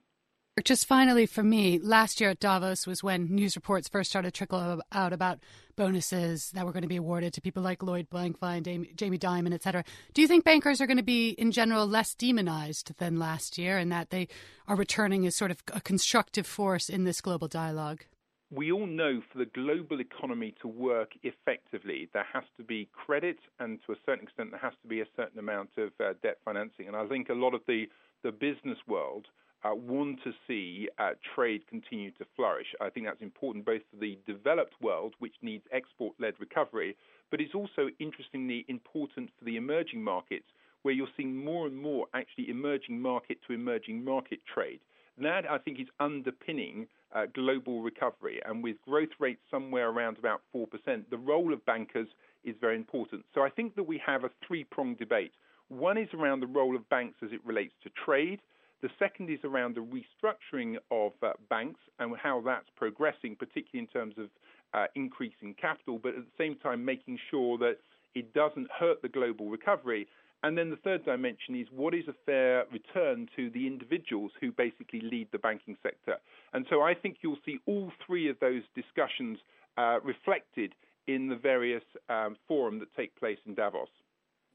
Just 0.63 0.85
finally, 0.85 1.25
for 1.25 1.43
me, 1.43 1.79
last 1.79 2.21
year 2.21 2.29
at 2.29 2.39
Davos 2.39 2.85
was 2.85 3.01
when 3.01 3.33
news 3.33 3.55
reports 3.55 3.87
first 3.87 4.11
started 4.11 4.33
trickle 4.33 4.81
out 4.91 5.13
about 5.13 5.39
bonuses 5.75 6.51
that 6.51 6.65
were 6.65 6.73
going 6.73 6.83
to 6.83 6.89
be 6.89 6.97
awarded 6.97 7.33
to 7.33 7.41
people 7.41 7.63
like 7.63 7.81
Lloyd 7.81 8.09
Blankfein, 8.09 8.95
Jamie 8.95 9.17
Dimon, 9.17 9.53
et 9.53 9.63
cetera. 9.63 9.83
Do 10.13 10.21
you 10.21 10.27
think 10.27 10.43
bankers 10.43 10.79
are 10.79 10.87
going 10.87 10.97
to 10.97 11.03
be, 11.03 11.29
in 11.29 11.51
general, 11.51 11.87
less 11.87 12.13
demonized 12.13 12.95
than 12.99 13.17
last 13.17 13.57
year 13.57 13.77
and 13.77 13.91
that 13.91 14.11
they 14.11 14.27
are 14.67 14.75
returning 14.75 15.25
as 15.25 15.35
sort 15.35 15.51
of 15.51 15.63
a 15.73 15.81
constructive 15.81 16.45
force 16.45 16.89
in 16.89 17.05
this 17.05 17.21
global 17.21 17.47
dialogue? 17.47 18.03
We 18.51 18.71
all 18.71 18.85
know 18.85 19.21
for 19.31 19.39
the 19.39 19.45
global 19.45 20.01
economy 20.01 20.53
to 20.61 20.67
work 20.67 21.11
effectively, 21.23 22.09
there 22.13 22.27
has 22.33 22.43
to 22.57 22.63
be 22.63 22.89
credit, 22.93 23.37
and 23.59 23.79
to 23.85 23.93
a 23.93 23.95
certain 24.05 24.23
extent, 24.23 24.51
there 24.51 24.59
has 24.59 24.73
to 24.81 24.87
be 24.89 24.99
a 24.99 25.05
certain 25.15 25.39
amount 25.39 25.69
of 25.77 25.91
uh, 25.99 26.13
debt 26.21 26.37
financing. 26.43 26.87
And 26.87 26.95
I 26.95 27.07
think 27.07 27.29
a 27.29 27.33
lot 27.33 27.53
of 27.53 27.61
the, 27.65 27.85
the 28.23 28.31
business 28.31 28.77
world 28.87 29.27
uh, 29.63 29.73
want 29.73 30.19
to 30.23 30.33
see 30.47 30.89
uh, 30.99 31.11
trade 31.33 31.65
continue 31.67 32.11
to 32.11 32.25
flourish. 32.35 32.67
I 32.81 32.89
think 32.89 33.05
that's 33.05 33.21
important 33.21 33.65
both 33.65 33.81
for 33.89 33.97
the 33.99 34.17
developed 34.27 34.73
world, 34.81 35.13
which 35.19 35.35
needs 35.41 35.63
export 35.71 36.13
led 36.19 36.33
recovery, 36.39 36.97
but 37.29 37.39
it's 37.39 37.55
also 37.55 37.89
interestingly 37.99 38.65
important 38.67 39.29
for 39.39 39.45
the 39.45 39.55
emerging 39.55 40.03
markets, 40.03 40.47
where 40.81 40.93
you're 40.93 41.07
seeing 41.15 41.35
more 41.35 41.67
and 41.67 41.77
more 41.77 42.07
actually 42.13 42.49
emerging 42.49 42.99
market 42.99 43.37
to 43.47 43.53
emerging 43.53 44.03
market 44.03 44.39
trade. 44.51 44.81
That, 45.21 45.49
I 45.49 45.57
think, 45.57 45.79
is 45.79 45.87
underpinning 45.99 46.87
uh, 47.13 47.25
global 47.33 47.81
recovery. 47.81 48.41
And 48.45 48.63
with 48.63 48.77
growth 48.87 49.09
rates 49.19 49.41
somewhere 49.49 49.89
around 49.89 50.17
about 50.17 50.41
4%, 50.55 50.65
the 51.09 51.17
role 51.17 51.53
of 51.53 51.65
bankers 51.65 52.07
is 52.43 52.55
very 52.59 52.75
important. 52.75 53.25
So 53.33 53.41
I 53.41 53.49
think 53.49 53.75
that 53.75 53.83
we 53.83 54.01
have 54.05 54.23
a 54.23 54.31
three 54.47 54.63
pronged 54.63 54.97
debate. 54.97 55.31
One 55.69 55.97
is 55.97 56.09
around 56.13 56.39
the 56.39 56.47
role 56.47 56.75
of 56.75 56.87
banks 56.89 57.17
as 57.23 57.31
it 57.31 57.45
relates 57.45 57.73
to 57.83 57.89
trade. 58.03 58.39
The 58.81 58.89
second 58.97 59.29
is 59.29 59.39
around 59.43 59.75
the 59.75 59.81
restructuring 59.81 60.77
of 60.89 61.11
uh, 61.21 61.33
banks 61.49 61.79
and 61.99 62.15
how 62.17 62.41
that's 62.41 62.65
progressing, 62.75 63.35
particularly 63.35 63.79
in 63.79 63.87
terms 63.87 64.15
of 64.17 64.27
uh, 64.73 64.87
increasing 64.95 65.53
capital, 65.59 65.99
but 66.01 66.15
at 66.15 66.23
the 66.25 66.43
same 66.43 66.55
time 66.55 66.83
making 66.83 67.19
sure 67.29 67.57
that 67.59 67.77
it 68.15 68.33
doesn't 68.33 68.67
hurt 68.77 69.01
the 69.01 69.09
global 69.09 69.49
recovery. 69.49 70.07
And 70.43 70.57
then 70.57 70.71
the 70.71 70.75
third 70.77 71.05
dimension 71.05 71.55
is 71.55 71.67
what 71.71 71.93
is 71.93 72.07
a 72.07 72.15
fair 72.25 72.65
return 72.71 73.27
to 73.35 73.49
the 73.51 73.67
individuals 73.67 74.31
who 74.39 74.51
basically 74.51 75.01
lead 75.01 75.27
the 75.31 75.37
banking 75.37 75.77
sector. 75.83 76.17
And 76.53 76.65
so 76.69 76.81
I 76.81 76.95
think 76.95 77.17
you'll 77.21 77.37
see 77.45 77.59
all 77.67 77.91
three 78.05 78.29
of 78.29 78.39
those 78.39 78.63
discussions 78.75 79.37
uh, 79.77 79.99
reflected 80.03 80.73
in 81.07 81.27
the 81.27 81.35
various 81.35 81.83
um, 82.09 82.37
forum 82.47 82.79
that 82.79 82.95
take 82.95 83.15
place 83.15 83.37
in 83.45 83.53
Davos. 83.53 83.89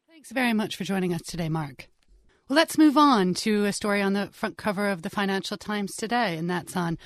Thanks 0.09 0.33
very 0.33 0.53
much 0.53 0.77
for 0.77 0.85
joining 0.85 1.13
us 1.13 1.23
today, 1.23 1.49
Mark. 1.49 1.89
Well, 2.49 2.57
let's 2.57 2.79
move 2.79 2.97
on 2.97 3.35
to 3.35 3.65
a 3.65 3.73
story 3.73 4.01
on 4.01 4.13
the 4.13 4.29
front 4.29 4.57
cover 4.57 4.89
of 4.89 5.03
the 5.03 5.11
Financial 5.11 5.57
Times 5.57 5.97
today, 5.97 6.37
and 6.37 6.49
that's 6.49 6.77
on 6.77 6.97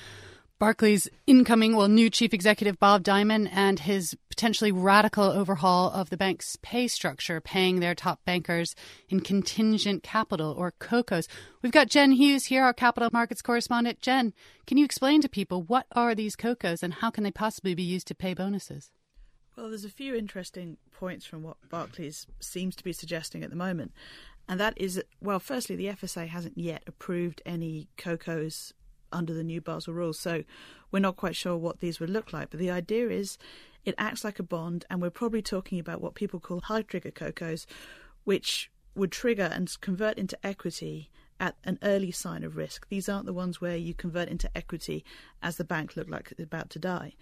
Barclays' 0.61 1.07
incoming, 1.25 1.75
well, 1.75 1.87
new 1.87 2.07
chief 2.07 2.35
executive 2.35 2.77
Bob 2.77 3.01
Diamond 3.01 3.49
and 3.51 3.79
his 3.79 4.15
potentially 4.29 4.71
radical 4.71 5.23
overhaul 5.23 5.89
of 5.89 6.11
the 6.11 6.17
bank's 6.17 6.55
pay 6.61 6.87
structure, 6.87 7.41
paying 7.41 7.79
their 7.79 7.95
top 7.95 8.23
bankers 8.25 8.75
in 9.09 9.21
contingent 9.21 10.03
capital 10.03 10.53
or 10.55 10.75
COCOs. 10.79 11.27
We've 11.63 11.71
got 11.71 11.89
Jen 11.89 12.11
Hughes 12.11 12.45
here, 12.45 12.63
our 12.63 12.73
capital 12.73 13.09
markets 13.11 13.41
correspondent. 13.41 14.01
Jen, 14.01 14.35
can 14.67 14.77
you 14.77 14.85
explain 14.85 15.23
to 15.23 15.27
people 15.27 15.63
what 15.63 15.87
are 15.93 16.13
these 16.13 16.35
COCOs 16.35 16.83
and 16.83 16.93
how 16.93 17.09
can 17.09 17.23
they 17.23 17.31
possibly 17.31 17.73
be 17.73 17.81
used 17.81 18.05
to 18.09 18.13
pay 18.13 18.35
bonuses? 18.35 18.91
Well, 19.57 19.69
there's 19.69 19.83
a 19.83 19.89
few 19.89 20.13
interesting 20.13 20.77
points 20.91 21.25
from 21.25 21.41
what 21.41 21.57
Barclays 21.69 22.27
seems 22.39 22.75
to 22.75 22.83
be 22.83 22.93
suggesting 22.93 23.43
at 23.43 23.49
the 23.49 23.55
moment. 23.55 23.93
And 24.47 24.59
that 24.59 24.75
is, 24.77 25.01
well, 25.21 25.39
firstly, 25.39 25.75
the 25.75 25.87
FSA 25.87 26.27
hasn't 26.27 26.59
yet 26.59 26.83
approved 26.85 27.41
any 27.47 27.87
COCOs 27.97 28.73
under 29.11 29.33
the 29.33 29.43
new 29.43 29.61
Basel 29.61 29.93
rules. 29.93 30.19
So 30.19 30.43
we're 30.91 30.99
not 30.99 31.15
quite 31.15 31.35
sure 31.35 31.57
what 31.57 31.79
these 31.79 31.99
would 31.99 32.09
look 32.09 32.33
like. 32.33 32.49
But 32.49 32.59
the 32.59 32.71
idea 32.71 33.09
is 33.09 33.37
it 33.85 33.95
acts 33.97 34.23
like 34.23 34.39
a 34.39 34.43
bond, 34.43 34.85
and 34.89 35.01
we're 35.01 35.09
probably 35.09 35.41
talking 35.41 35.79
about 35.79 36.01
what 36.01 36.15
people 36.15 36.39
call 36.39 36.61
high 36.61 36.83
trigger 36.83 37.11
COCOs, 37.11 37.65
which 38.23 38.69
would 38.95 39.11
trigger 39.11 39.49
and 39.51 39.69
convert 39.81 40.17
into 40.17 40.37
equity 40.45 41.09
at 41.39 41.55
an 41.63 41.79
early 41.81 42.11
sign 42.11 42.43
of 42.43 42.55
risk. 42.55 42.87
These 42.89 43.09
aren't 43.09 43.25
the 43.25 43.33
ones 43.33 43.59
where 43.59 43.75
you 43.75 43.93
convert 43.93 44.29
into 44.29 44.55
equity 44.55 45.03
as 45.41 45.55
the 45.55 45.63
bank 45.63 45.95
looked 45.95 46.11
like 46.11 46.31
it's 46.31 46.39
about 46.39 46.69
to 46.71 46.79
die. 46.79 47.15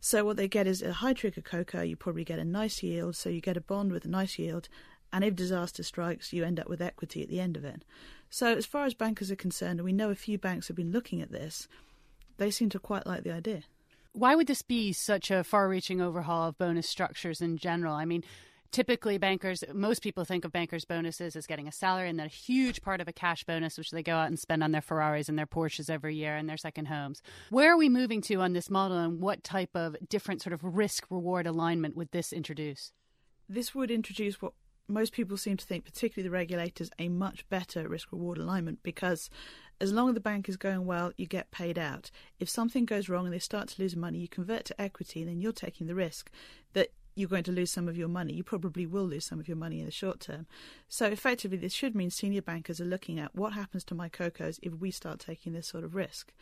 So 0.00 0.22
what 0.22 0.36
they 0.36 0.48
get 0.48 0.66
is 0.66 0.82
a 0.82 0.92
high 0.92 1.14
trigger 1.14 1.40
COCO. 1.40 1.80
You 1.80 1.96
probably 1.96 2.24
get 2.24 2.38
a 2.38 2.44
nice 2.44 2.82
yield, 2.82 3.16
so 3.16 3.30
you 3.30 3.40
get 3.40 3.56
a 3.56 3.62
bond 3.62 3.90
with 3.90 4.04
a 4.04 4.08
nice 4.08 4.38
yield, 4.38 4.68
and 5.14 5.24
if 5.24 5.34
disaster 5.34 5.82
strikes, 5.82 6.32
you 6.32 6.44
end 6.44 6.60
up 6.60 6.68
with 6.68 6.82
equity 6.82 7.22
at 7.22 7.28
the 7.28 7.40
end 7.40 7.56
of 7.56 7.64
it. 7.64 7.84
So, 8.30 8.54
as 8.54 8.66
far 8.66 8.84
as 8.84 8.94
bankers 8.94 9.30
are 9.30 9.36
concerned, 9.36 9.78
and 9.78 9.84
we 9.84 9.92
know 9.92 10.10
a 10.10 10.16
few 10.16 10.38
banks 10.38 10.68
have 10.68 10.76
been 10.76 10.92
looking 10.92 11.22
at 11.22 11.30
this, 11.30 11.68
they 12.36 12.50
seem 12.50 12.68
to 12.70 12.78
quite 12.78 13.06
like 13.06 13.22
the 13.22 13.32
idea. 13.32 13.62
Why 14.12 14.34
would 14.34 14.46
this 14.46 14.62
be 14.62 14.92
such 14.92 15.30
a 15.30 15.44
far 15.44 15.68
reaching 15.68 16.00
overhaul 16.00 16.48
of 16.48 16.58
bonus 16.58 16.88
structures 16.88 17.40
in 17.40 17.58
general? 17.58 17.94
I 17.94 18.04
mean, 18.04 18.22
typically 18.74 19.18
bankers 19.18 19.62
most 19.72 20.02
people 20.02 20.24
think 20.24 20.44
of 20.44 20.50
bankers 20.50 20.84
bonuses 20.84 21.36
as 21.36 21.46
getting 21.46 21.68
a 21.68 21.72
salary 21.72 22.08
and 22.08 22.18
then 22.18 22.26
a 22.26 22.28
huge 22.28 22.82
part 22.82 23.00
of 23.00 23.06
a 23.06 23.12
cash 23.12 23.44
bonus 23.44 23.78
which 23.78 23.92
they 23.92 24.02
go 24.02 24.16
out 24.16 24.26
and 24.26 24.36
spend 24.36 24.64
on 24.64 24.72
their 24.72 24.82
ferraris 24.82 25.28
and 25.28 25.38
their 25.38 25.46
porsches 25.46 25.88
every 25.88 26.16
year 26.16 26.34
and 26.34 26.48
their 26.48 26.56
second 26.56 26.86
homes 26.86 27.22
where 27.50 27.72
are 27.72 27.76
we 27.76 27.88
moving 27.88 28.20
to 28.20 28.34
on 28.40 28.52
this 28.52 28.68
model 28.68 28.98
and 28.98 29.20
what 29.20 29.44
type 29.44 29.70
of 29.76 29.96
different 30.08 30.42
sort 30.42 30.52
of 30.52 30.64
risk 30.64 31.06
reward 31.08 31.46
alignment 31.46 31.96
would 31.96 32.10
this 32.10 32.32
introduce 32.32 32.90
this 33.48 33.76
would 33.76 33.92
introduce 33.92 34.42
what 34.42 34.54
most 34.88 35.12
people 35.12 35.36
seem 35.36 35.56
to 35.56 35.64
think, 35.64 35.84
particularly 35.84 36.28
the 36.28 36.32
regulators, 36.32 36.90
a 36.98 37.08
much 37.08 37.48
better 37.48 37.88
risk 37.88 38.12
reward 38.12 38.38
alignment 38.38 38.82
because 38.82 39.30
as 39.80 39.92
long 39.92 40.08
as 40.08 40.14
the 40.14 40.20
bank 40.20 40.48
is 40.48 40.56
going 40.56 40.86
well, 40.86 41.12
you 41.16 41.26
get 41.26 41.50
paid 41.50 41.78
out. 41.78 42.10
If 42.38 42.48
something 42.48 42.84
goes 42.84 43.08
wrong 43.08 43.24
and 43.24 43.34
they 43.34 43.38
start 43.38 43.68
to 43.68 43.82
lose 43.82 43.96
money, 43.96 44.18
you 44.18 44.28
convert 44.28 44.64
to 44.66 44.80
equity 44.80 45.20
and 45.20 45.28
then 45.28 45.40
you're 45.40 45.52
taking 45.52 45.86
the 45.86 45.94
risk 45.94 46.30
that 46.74 46.90
you're 47.14 47.28
going 47.28 47.44
to 47.44 47.52
lose 47.52 47.70
some 47.70 47.88
of 47.88 47.96
your 47.96 48.08
money. 48.08 48.32
You 48.32 48.42
probably 48.42 48.86
will 48.86 49.04
lose 49.04 49.24
some 49.24 49.38
of 49.38 49.48
your 49.48 49.56
money 49.56 49.78
in 49.78 49.86
the 49.86 49.92
short 49.92 50.20
term. 50.20 50.46
So 50.88 51.06
effectively, 51.06 51.56
this 51.56 51.72
should 51.72 51.94
mean 51.94 52.10
senior 52.10 52.42
bankers 52.42 52.80
are 52.80 52.84
looking 52.84 53.18
at 53.18 53.34
what 53.34 53.52
happens 53.52 53.84
to 53.84 53.94
my 53.94 54.08
COCOs 54.08 54.58
if 54.62 54.74
we 54.74 54.90
start 54.90 55.20
taking 55.20 55.52
this 55.52 55.68
sort 55.68 55.84
of 55.84 55.94
risk. 55.94 56.32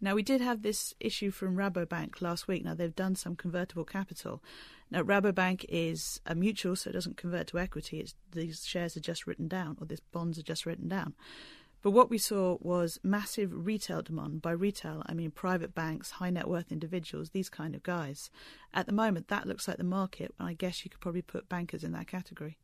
Now, 0.00 0.14
we 0.14 0.22
did 0.22 0.40
have 0.40 0.62
this 0.62 0.94
issue 1.00 1.30
from 1.30 1.56
Rabobank 1.56 2.20
last 2.20 2.48
week. 2.48 2.64
Now, 2.64 2.74
they've 2.74 2.94
done 2.94 3.14
some 3.14 3.36
convertible 3.36 3.84
capital. 3.84 4.42
Now, 4.90 5.02
Rabobank 5.02 5.64
is 5.68 6.20
a 6.26 6.34
mutual, 6.34 6.76
so 6.76 6.90
it 6.90 6.94
doesn't 6.94 7.16
convert 7.16 7.46
to 7.48 7.58
equity. 7.58 8.00
It's, 8.00 8.14
these 8.32 8.66
shares 8.66 8.96
are 8.96 9.00
just 9.00 9.26
written 9.26 9.48
down, 9.48 9.76
or 9.80 9.86
these 9.86 10.00
bonds 10.00 10.38
are 10.38 10.42
just 10.42 10.66
written 10.66 10.88
down. 10.88 11.14
But 11.82 11.90
what 11.90 12.10
we 12.10 12.18
saw 12.18 12.58
was 12.60 13.00
massive 13.02 13.66
retail 13.66 14.02
demand. 14.02 14.40
By 14.40 14.52
retail, 14.52 15.02
I 15.06 15.14
mean 15.14 15.32
private 15.32 15.74
banks, 15.74 16.12
high 16.12 16.30
net 16.30 16.48
worth 16.48 16.70
individuals, 16.70 17.30
these 17.30 17.48
kind 17.48 17.74
of 17.74 17.82
guys. 17.82 18.30
At 18.72 18.86
the 18.86 18.92
moment, 18.92 19.28
that 19.28 19.46
looks 19.46 19.66
like 19.66 19.78
the 19.78 19.84
market, 19.84 20.32
and 20.38 20.48
I 20.48 20.54
guess 20.54 20.84
you 20.84 20.90
could 20.90 21.00
probably 21.00 21.22
put 21.22 21.48
bankers 21.48 21.82
in 21.82 21.92
that 21.92 22.06
category. 22.06 22.56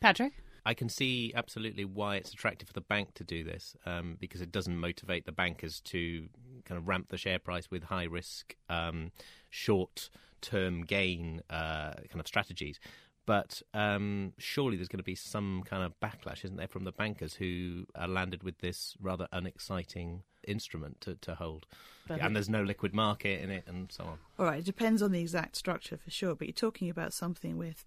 Patrick? 0.00 0.32
I 0.66 0.74
can 0.74 0.88
see 0.88 1.32
absolutely 1.34 1.84
why 1.84 2.16
it's 2.16 2.32
attractive 2.32 2.68
for 2.68 2.74
the 2.74 2.80
bank 2.82 3.14
to 3.14 3.24
do 3.24 3.44
this 3.44 3.76
um, 3.86 4.16
because 4.20 4.40
it 4.40 4.52
doesn't 4.52 4.76
motivate 4.76 5.24
the 5.24 5.32
bankers 5.32 5.80
to 5.80 6.28
kind 6.64 6.78
of 6.78 6.86
ramp 6.86 7.06
the 7.08 7.16
share 7.16 7.38
price 7.38 7.70
with 7.70 7.84
high 7.84 8.04
risk, 8.04 8.56
um, 8.68 9.12
short 9.48 10.10
term 10.40 10.82
gain 10.82 11.42
uh, 11.50 11.92
kind 12.08 12.20
of 12.20 12.26
strategies. 12.26 12.80
But 13.30 13.62
um, 13.74 14.32
surely 14.38 14.76
there's 14.76 14.88
going 14.88 14.98
to 14.98 15.04
be 15.04 15.14
some 15.14 15.62
kind 15.64 15.84
of 15.84 15.92
backlash, 16.00 16.44
isn't 16.44 16.56
there, 16.56 16.66
from 16.66 16.82
the 16.82 16.90
bankers 16.90 17.34
who 17.34 17.86
are 17.94 18.08
landed 18.08 18.42
with 18.42 18.58
this 18.58 18.96
rather 19.00 19.28
unexciting 19.30 20.24
instrument 20.48 21.00
to, 21.02 21.14
to 21.14 21.36
hold. 21.36 21.64
But 22.08 22.22
and 22.22 22.34
there's 22.34 22.48
no 22.48 22.64
liquid 22.64 22.92
market 22.92 23.40
in 23.40 23.50
it 23.50 23.62
and 23.68 23.92
so 23.92 24.02
on. 24.02 24.18
All 24.36 24.46
right, 24.46 24.58
it 24.58 24.64
depends 24.64 25.00
on 25.00 25.12
the 25.12 25.20
exact 25.20 25.54
structure 25.54 25.96
for 25.96 26.10
sure, 26.10 26.34
but 26.34 26.48
you're 26.48 26.52
talking 26.52 26.90
about 26.90 27.12
something 27.12 27.56
with 27.56 27.84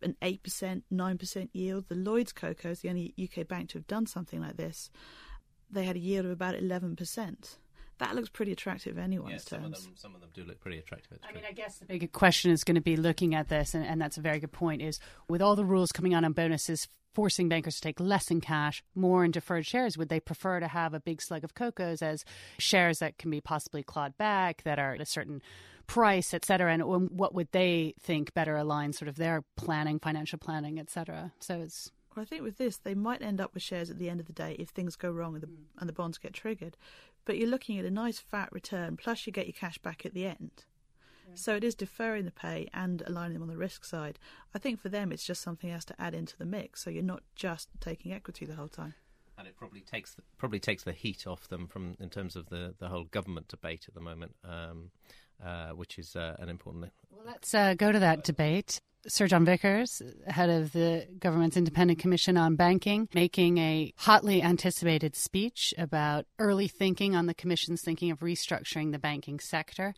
an 0.00 0.14
8%, 0.22 0.82
9% 0.92 1.48
yield. 1.52 1.88
The 1.88 1.96
Lloyds 1.96 2.32
Coco 2.32 2.70
is 2.70 2.78
the 2.78 2.90
only 2.90 3.14
UK 3.20 3.48
bank 3.48 3.70
to 3.70 3.78
have 3.78 3.88
done 3.88 4.06
something 4.06 4.40
like 4.40 4.58
this. 4.58 4.90
They 5.68 5.86
had 5.86 5.96
a 5.96 5.98
yield 5.98 6.24
of 6.24 6.30
about 6.30 6.54
11% 6.54 7.56
that 7.98 8.14
looks 8.14 8.28
pretty 8.28 8.52
attractive 8.52 8.98
anyone's 8.98 9.32
yeah, 9.32 9.38
some 9.38 9.62
terms. 9.62 9.78
Of 9.78 9.84
them, 9.84 9.92
some 9.96 10.14
of 10.14 10.20
them 10.20 10.30
do 10.34 10.44
look 10.44 10.60
pretty 10.60 10.78
attractive. 10.78 11.18
I 11.28 11.32
mean, 11.32 11.44
I 11.48 11.52
guess 11.52 11.78
the 11.78 11.86
big 11.86 12.12
question 12.12 12.50
is 12.50 12.64
going 12.64 12.76
to 12.76 12.80
be 12.80 12.96
looking 12.96 13.34
at 13.34 13.48
this, 13.48 13.74
and, 13.74 13.84
and 13.84 14.00
that's 14.00 14.18
a 14.18 14.20
very 14.20 14.38
good 14.38 14.52
point, 14.52 14.82
is 14.82 14.98
with 15.28 15.42
all 15.42 15.56
the 15.56 15.64
rules 15.64 15.92
coming 15.92 16.14
out 16.14 16.24
on 16.24 16.32
bonuses, 16.32 16.88
forcing 17.14 17.48
bankers 17.48 17.76
to 17.76 17.80
take 17.80 17.98
less 17.98 18.30
in 18.30 18.40
cash, 18.40 18.82
more 18.94 19.24
in 19.24 19.30
deferred 19.30 19.66
shares, 19.66 19.98
would 19.98 20.08
they 20.08 20.20
prefer 20.20 20.60
to 20.60 20.68
have 20.68 20.94
a 20.94 21.00
big 21.00 21.20
slug 21.20 21.42
of 21.42 21.54
COCOs 21.54 22.02
as 22.02 22.24
shares 22.58 22.98
that 23.00 23.18
can 23.18 23.30
be 23.30 23.40
possibly 23.40 23.82
clawed 23.82 24.16
back, 24.16 24.62
that 24.62 24.78
are 24.78 24.94
at 24.94 25.00
a 25.00 25.06
certain 25.06 25.42
price, 25.88 26.32
et 26.34 26.44
cetera, 26.44 26.72
and 26.72 26.82
um, 26.82 27.08
what 27.10 27.34
would 27.34 27.50
they 27.52 27.94
think 27.98 28.34
better 28.34 28.54
aligns 28.54 28.96
sort 28.96 29.08
of 29.08 29.16
their 29.16 29.42
planning, 29.56 29.98
financial 29.98 30.38
planning, 30.38 30.78
et 30.78 30.90
cetera? 30.90 31.32
So 31.40 31.60
it's 31.60 31.90
well, 32.14 32.22
I 32.22 32.26
think 32.26 32.42
with 32.42 32.58
this, 32.58 32.78
they 32.78 32.94
might 32.94 33.22
end 33.22 33.40
up 33.40 33.54
with 33.54 33.62
shares 33.62 33.90
at 33.90 33.98
the 33.98 34.10
end 34.10 34.20
of 34.20 34.26
the 34.26 34.32
day 34.32 34.56
if 34.58 34.70
things 34.70 34.96
go 34.96 35.10
wrong 35.10 35.34
and 35.34 35.42
the, 35.42 35.48
and 35.78 35.88
the 35.88 35.92
bonds 35.92 36.18
get 36.18 36.32
triggered. 36.32 36.76
But 37.24 37.36
you're 37.36 37.48
looking 37.48 37.78
at 37.78 37.84
a 37.84 37.90
nice 37.90 38.18
fat 38.18 38.50
return, 38.52 38.96
plus 38.96 39.26
you 39.26 39.32
get 39.32 39.46
your 39.46 39.54
cash 39.54 39.78
back 39.78 40.06
at 40.06 40.14
the 40.14 40.26
end. 40.26 40.64
Yeah. 41.28 41.34
So 41.34 41.56
it 41.56 41.64
is 41.64 41.74
deferring 41.74 42.24
the 42.24 42.30
pay 42.30 42.68
and 42.72 43.02
aligning 43.06 43.34
them 43.34 43.42
on 43.42 43.48
the 43.48 43.56
risk 43.56 43.84
side. 43.84 44.18
I 44.54 44.58
think 44.58 44.80
for 44.80 44.88
them, 44.88 45.12
it's 45.12 45.24
just 45.24 45.42
something 45.42 45.70
else 45.70 45.84
to 45.86 46.00
add 46.00 46.14
into 46.14 46.36
the 46.36 46.46
mix. 46.46 46.82
So 46.82 46.90
you're 46.90 47.02
not 47.02 47.22
just 47.34 47.68
taking 47.80 48.12
equity 48.12 48.46
the 48.46 48.54
whole 48.54 48.68
time. 48.68 48.94
And 49.36 49.46
it 49.46 49.56
probably 49.56 49.82
takes 49.82 50.14
the, 50.14 50.22
probably 50.36 50.58
takes 50.58 50.82
the 50.82 50.92
heat 50.92 51.26
off 51.26 51.48
them 51.48 51.68
from 51.68 51.96
in 52.00 52.10
terms 52.10 52.34
of 52.34 52.48
the, 52.48 52.74
the 52.78 52.88
whole 52.88 53.04
government 53.04 53.48
debate 53.48 53.84
at 53.86 53.94
the 53.94 54.00
moment, 54.00 54.34
um, 54.42 54.90
uh, 55.44 55.68
which 55.70 55.98
is 55.98 56.16
uh, 56.16 56.34
an 56.40 56.48
important. 56.48 56.90
Well, 57.10 57.24
let's 57.24 57.54
uh, 57.54 57.74
go 57.74 57.92
to 57.92 57.98
that 58.00 58.24
debate. 58.24 58.80
Sir 59.06 59.28
John 59.28 59.44
Vickers, 59.44 60.02
head 60.26 60.50
of 60.50 60.72
the 60.72 61.06
government's 61.20 61.56
independent 61.56 61.98
commission 61.98 62.36
on 62.36 62.56
banking, 62.56 63.08
making 63.14 63.58
a 63.58 63.92
hotly 63.96 64.42
anticipated 64.42 65.14
speech 65.14 65.72
about 65.78 66.26
early 66.38 66.66
thinking 66.66 67.14
on 67.14 67.26
the 67.26 67.34
commission's 67.34 67.80
thinking 67.80 68.10
of 68.10 68.20
restructuring 68.20 68.90
the 68.90 68.98
banking 68.98 69.38
sector. 69.38 69.94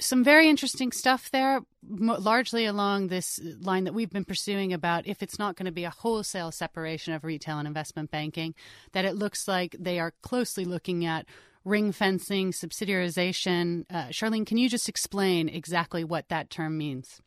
Some 0.00 0.24
very 0.24 0.48
interesting 0.48 0.90
stuff 0.90 1.30
there, 1.30 1.60
largely 1.82 2.64
along 2.64 3.08
this 3.08 3.38
line 3.60 3.84
that 3.84 3.92
we've 3.92 4.10
been 4.10 4.24
pursuing 4.24 4.72
about 4.72 5.06
if 5.06 5.22
it's 5.22 5.38
not 5.38 5.56
going 5.56 5.66
to 5.66 5.72
be 5.72 5.84
a 5.84 5.90
wholesale 5.90 6.50
separation 6.50 7.12
of 7.12 7.22
retail 7.22 7.58
and 7.58 7.68
investment 7.68 8.10
banking, 8.10 8.54
that 8.92 9.04
it 9.04 9.14
looks 9.14 9.46
like 9.46 9.76
they 9.78 10.00
are 10.00 10.14
closely 10.22 10.64
looking 10.64 11.04
at 11.04 11.26
ring 11.66 11.92
fencing, 11.92 12.52
subsidiarization. 12.52 13.84
Uh, 13.90 14.06
Sharlene, 14.06 14.46
can 14.46 14.56
you 14.56 14.70
just 14.70 14.88
explain 14.88 15.50
exactly 15.50 16.04
what 16.04 16.30
that 16.30 16.48
term 16.48 16.78
means? 16.78 17.20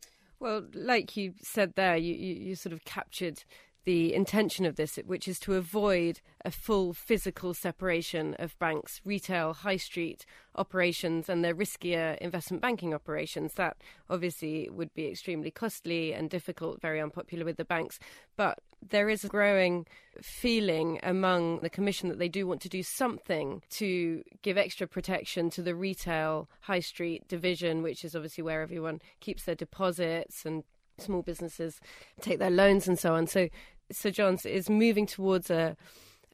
Well, 0.43 0.63
like 0.73 1.15
you 1.15 1.35
said 1.41 1.75
there, 1.75 1.95
you, 1.95 2.13
you, 2.13 2.33
you 2.35 2.55
sort 2.55 2.73
of 2.73 2.83
captured 2.83 3.45
the 3.85 4.13
intention 4.13 4.65
of 4.65 4.75
this, 4.75 4.97
which 5.05 5.27
is 5.27 5.39
to 5.39 5.55
avoid 5.55 6.21
a 6.45 6.51
full 6.51 6.93
physical 6.93 7.53
separation 7.53 8.35
of 8.39 8.57
banks' 8.59 9.01
retail, 9.03 9.53
high 9.53 9.77
street 9.77 10.25
operations 10.55 11.29
and 11.29 11.43
their 11.43 11.55
riskier 11.55 12.17
investment 12.19 12.61
banking 12.61 12.93
operations. 12.93 13.53
That 13.55 13.77
obviously 14.09 14.69
would 14.69 14.93
be 14.93 15.07
extremely 15.07 15.51
costly 15.51 16.13
and 16.13 16.29
difficult, 16.29 16.81
very 16.81 17.01
unpopular 17.01 17.43
with 17.43 17.57
the 17.57 17.65
banks. 17.65 17.99
But 18.35 18.59
there 18.89 19.09
is 19.09 19.23
a 19.23 19.29
growing 19.29 19.85
feeling 20.21 20.99
among 21.03 21.59
the 21.59 21.69
Commission 21.69 22.09
that 22.09 22.19
they 22.19 22.29
do 22.29 22.45
want 22.47 22.61
to 22.61 22.69
do 22.69 22.83
something 22.83 23.61
to 23.71 24.23
give 24.41 24.57
extra 24.57 24.87
protection 24.87 25.49
to 25.51 25.61
the 25.61 25.75
retail 25.75 26.49
high 26.61 26.79
street 26.79 27.27
division, 27.27 27.81
which 27.81 28.05
is 28.05 28.15
obviously 28.15 28.43
where 28.43 28.61
everyone 28.61 29.01
keeps 29.19 29.43
their 29.43 29.55
deposits 29.55 30.45
and 30.45 30.63
small 30.99 31.21
businesses 31.21 31.79
take 32.21 32.39
their 32.39 32.49
loans 32.49 32.87
and 32.87 32.99
so 32.99 33.15
on. 33.15 33.27
So 33.27 33.49
Sir 33.93 34.11
John's 34.11 34.45
is 34.45 34.69
moving 34.69 35.05
towards 35.05 35.49
a 35.49 35.75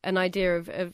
an 0.03 0.17
idea 0.17 0.55
of, 0.55 0.69
of 0.69 0.93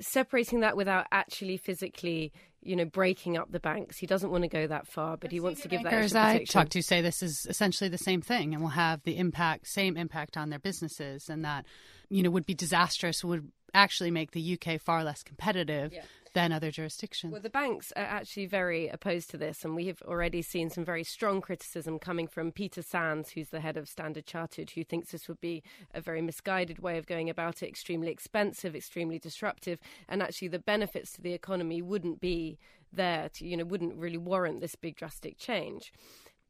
separating 0.00 0.60
that 0.60 0.76
without 0.76 1.06
actually 1.12 1.56
physically 1.56 2.32
you 2.62 2.76
know, 2.76 2.84
breaking 2.84 3.38
up 3.38 3.50
the 3.50 3.60
banks. 3.60 3.96
He 3.96 4.06
doesn't 4.06 4.30
want 4.30 4.42
to 4.42 4.48
go 4.48 4.66
that 4.66 4.86
far, 4.86 5.12
but, 5.12 5.20
but 5.20 5.32
he 5.32 5.40
wants 5.40 5.62
to 5.62 5.68
give 5.68 5.82
that 5.82 5.92
extra 5.94 6.20
I 6.20 6.44
talk 6.44 6.68
to 6.70 6.82
say 6.82 7.00
this 7.00 7.22
is 7.22 7.46
essentially 7.48 7.88
the 7.88 7.96
same 7.96 8.20
thing 8.20 8.52
and 8.52 8.62
will 8.62 8.68
have 8.68 9.02
the 9.04 9.16
impact, 9.16 9.66
same 9.66 9.96
impact 9.96 10.36
on 10.36 10.50
their 10.50 10.58
businesses, 10.58 11.30
and 11.30 11.42
that 11.44 11.64
you 12.10 12.22
know, 12.22 12.28
would 12.28 12.44
be 12.44 12.52
disastrous, 12.52 13.24
would 13.24 13.50
actually 13.72 14.10
make 14.10 14.32
the 14.32 14.58
UK 14.60 14.80
far 14.80 15.04
less 15.04 15.22
competitive. 15.22 15.92
Yeah 15.94 16.02
than 16.32 16.52
other 16.52 16.70
jurisdictions. 16.70 17.32
Well, 17.32 17.42
the 17.42 17.50
banks 17.50 17.92
are 17.96 18.04
actually 18.04 18.46
very 18.46 18.88
opposed 18.88 19.30
to 19.30 19.36
this, 19.36 19.64
and 19.64 19.74
we 19.74 19.86
have 19.86 20.02
already 20.02 20.42
seen 20.42 20.70
some 20.70 20.84
very 20.84 21.04
strong 21.04 21.40
criticism 21.40 21.98
coming 21.98 22.28
from 22.28 22.52
Peter 22.52 22.82
Sands, 22.82 23.30
who's 23.30 23.48
the 23.48 23.60
head 23.60 23.76
of 23.76 23.88
Standard 23.88 24.26
Chartered, 24.26 24.70
who 24.70 24.84
thinks 24.84 25.10
this 25.10 25.28
would 25.28 25.40
be 25.40 25.62
a 25.92 26.00
very 26.00 26.22
misguided 26.22 26.78
way 26.78 26.98
of 26.98 27.06
going 27.06 27.28
about 27.28 27.62
it, 27.62 27.68
extremely 27.68 28.08
expensive, 28.08 28.76
extremely 28.76 29.18
disruptive, 29.18 29.80
and 30.08 30.22
actually 30.22 30.48
the 30.48 30.58
benefits 30.58 31.12
to 31.12 31.22
the 31.22 31.32
economy 31.32 31.82
wouldn't 31.82 32.20
be 32.20 32.58
there, 32.92 33.28
to, 33.30 33.46
you 33.46 33.56
know, 33.56 33.64
wouldn't 33.64 33.96
really 33.96 34.18
warrant 34.18 34.60
this 34.60 34.74
big 34.74 34.96
drastic 34.96 35.38
change 35.38 35.92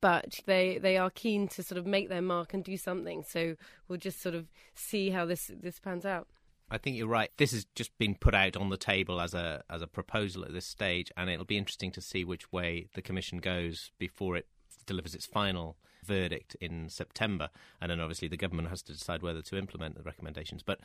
but 0.02 0.40
they 0.46 0.78
they 0.78 0.96
are 0.96 1.10
keen 1.10 1.46
to 1.46 1.62
sort 1.62 1.78
of 1.78 1.86
make 1.86 2.08
their 2.08 2.22
mark 2.22 2.54
and 2.54 2.64
do 2.64 2.76
something. 2.76 3.22
So 3.22 3.56
we'll 3.86 3.98
just 3.98 4.20
sort 4.22 4.34
of 4.34 4.46
see 4.74 5.10
how 5.10 5.26
this 5.26 5.50
this 5.54 5.78
pans 5.78 6.06
out. 6.06 6.26
I 6.70 6.78
think 6.78 6.96
you're 6.96 7.08
right. 7.08 7.30
This 7.36 7.52
has 7.52 7.64
just 7.74 7.96
been 7.98 8.14
put 8.14 8.34
out 8.34 8.56
on 8.56 8.68
the 8.68 8.76
table 8.76 9.20
as 9.20 9.34
a 9.34 9.64
as 9.68 9.82
a 9.82 9.86
proposal 9.86 10.44
at 10.44 10.52
this 10.52 10.66
stage, 10.66 11.10
and 11.16 11.28
it'll 11.28 11.44
be 11.44 11.58
interesting 11.58 11.90
to 11.92 12.00
see 12.00 12.24
which 12.24 12.52
way 12.52 12.86
the 12.94 13.02
Commission 13.02 13.38
goes 13.38 13.90
before 13.98 14.36
it 14.36 14.46
delivers 14.86 15.14
its 15.14 15.26
final 15.26 15.76
verdict 16.04 16.56
in 16.60 16.88
September. 16.88 17.50
And 17.80 17.90
then 17.90 18.00
obviously 18.00 18.28
the 18.28 18.36
government 18.36 18.68
has 18.68 18.82
to 18.82 18.92
decide 18.92 19.22
whether 19.22 19.42
to 19.42 19.58
implement 19.58 19.96
the 19.96 20.02
recommendations. 20.02 20.62
But 20.62 20.80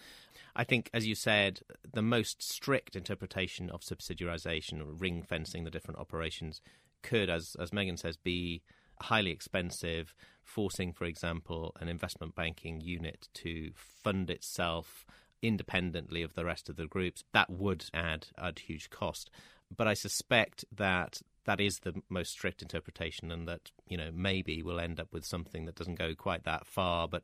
I 0.56 0.64
think, 0.64 0.90
as 0.94 1.06
you 1.06 1.16
said, 1.16 1.62
the 1.94 2.02
most 2.02 2.44
strict 2.44 2.96
interpretation 2.96 3.70
of 3.70 3.82
subsidiarisation, 3.82 4.82
or 4.82 4.92
ring 4.92 5.24
fencing 5.24 5.64
the 5.64 5.72
different 5.72 6.00
operations, 6.00 6.62
could, 7.04 7.30
as 7.30 7.56
as 7.60 7.72
Megan 7.72 7.98
says, 7.98 8.18
be 8.18 8.64
highly 9.02 9.32
expensive, 9.32 10.16
forcing, 10.44 10.94
for 10.94 11.06
example, 11.06 11.76
an 11.80 11.90
investment 11.90 12.34
banking 12.34 12.82
unit 12.82 13.28
to 13.34 13.72
fund 13.76 14.30
itself 14.30 15.06
independently 15.48 16.22
of 16.22 16.34
the 16.34 16.46
rest 16.46 16.70
of 16.70 16.76
the 16.76 16.88
groups. 16.88 17.24
That 17.34 17.50
would 17.50 17.86
add 17.94 18.28
add 18.38 18.60
huge 18.60 18.90
cost. 18.90 19.30
But 19.76 19.88
I 19.88 19.94
suspect 19.94 20.66
that 20.76 21.22
that 21.46 21.60
is 21.60 21.80
the 21.80 21.94
most 22.10 22.32
strict 22.32 22.62
interpretation, 22.62 23.32
and 23.32 23.48
that 23.48 23.72
you 23.88 23.98
know 23.98 24.10
maybe 24.14 24.62
we'll 24.62 24.80
end 24.80 25.00
up 25.00 25.08
with 25.12 25.26
something 25.26 25.66
that 25.66 25.76
doesn't 25.76 26.00
go 26.00 26.14
quite 26.16 26.44
that 26.44 26.66
far, 26.66 27.08
but 27.08 27.24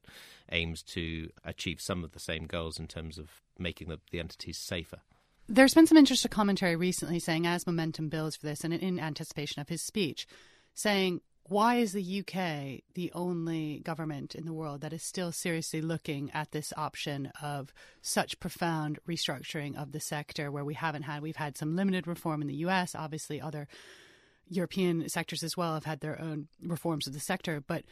aims 0.51 0.83
to 0.83 1.29
achieve 1.43 1.81
some 1.81 2.03
of 2.03 2.11
the 2.11 2.19
same 2.19 2.45
goals 2.45 2.79
in 2.79 2.87
terms 2.87 3.17
of 3.17 3.29
making 3.57 3.89
the, 3.89 3.99
the 4.11 4.19
entities 4.19 4.57
safer. 4.57 4.99
There's 5.47 5.73
been 5.73 5.87
some 5.87 5.97
interesting 5.97 6.29
commentary 6.29 6.75
recently 6.75 7.19
saying, 7.19 7.45
as 7.45 7.65
momentum 7.65 8.09
builds 8.09 8.37
for 8.37 8.45
this, 8.45 8.63
and 8.63 8.73
in 8.73 8.99
anticipation 8.99 9.61
of 9.61 9.69
his 9.69 9.81
speech, 9.81 10.27
saying 10.73 11.21
why 11.43 11.75
is 11.75 11.91
the 11.91 12.19
UK 12.19 12.83
the 12.93 13.11
only 13.13 13.79
government 13.79 14.35
in 14.35 14.45
the 14.45 14.53
world 14.53 14.81
that 14.81 14.93
is 14.93 15.03
still 15.03 15.31
seriously 15.31 15.81
looking 15.81 16.31
at 16.31 16.51
this 16.51 16.71
option 16.77 17.31
of 17.41 17.73
such 18.01 18.39
profound 18.39 18.99
restructuring 19.07 19.75
of 19.75 19.91
the 19.91 19.99
sector 19.99 20.51
where 20.51 20.65
we 20.65 20.73
haven't 20.73 21.03
had 21.03 21.21
we've 21.21 21.35
had 21.35 21.57
some 21.57 21.75
limited 21.75 22.07
reform 22.07 22.41
in 22.41 22.47
the 22.47 22.55
US 22.55 22.95
obviously 22.95 23.41
other 23.41 23.67
European 24.47 25.07
sectors 25.09 25.43
as 25.43 25.55
well 25.55 25.73
have 25.73 25.85
had 25.85 26.01
their 26.01 26.19
own 26.21 26.47
reforms 26.61 27.07
of 27.07 27.13
the 27.13 27.19
sector 27.19 27.63
but 27.65 27.83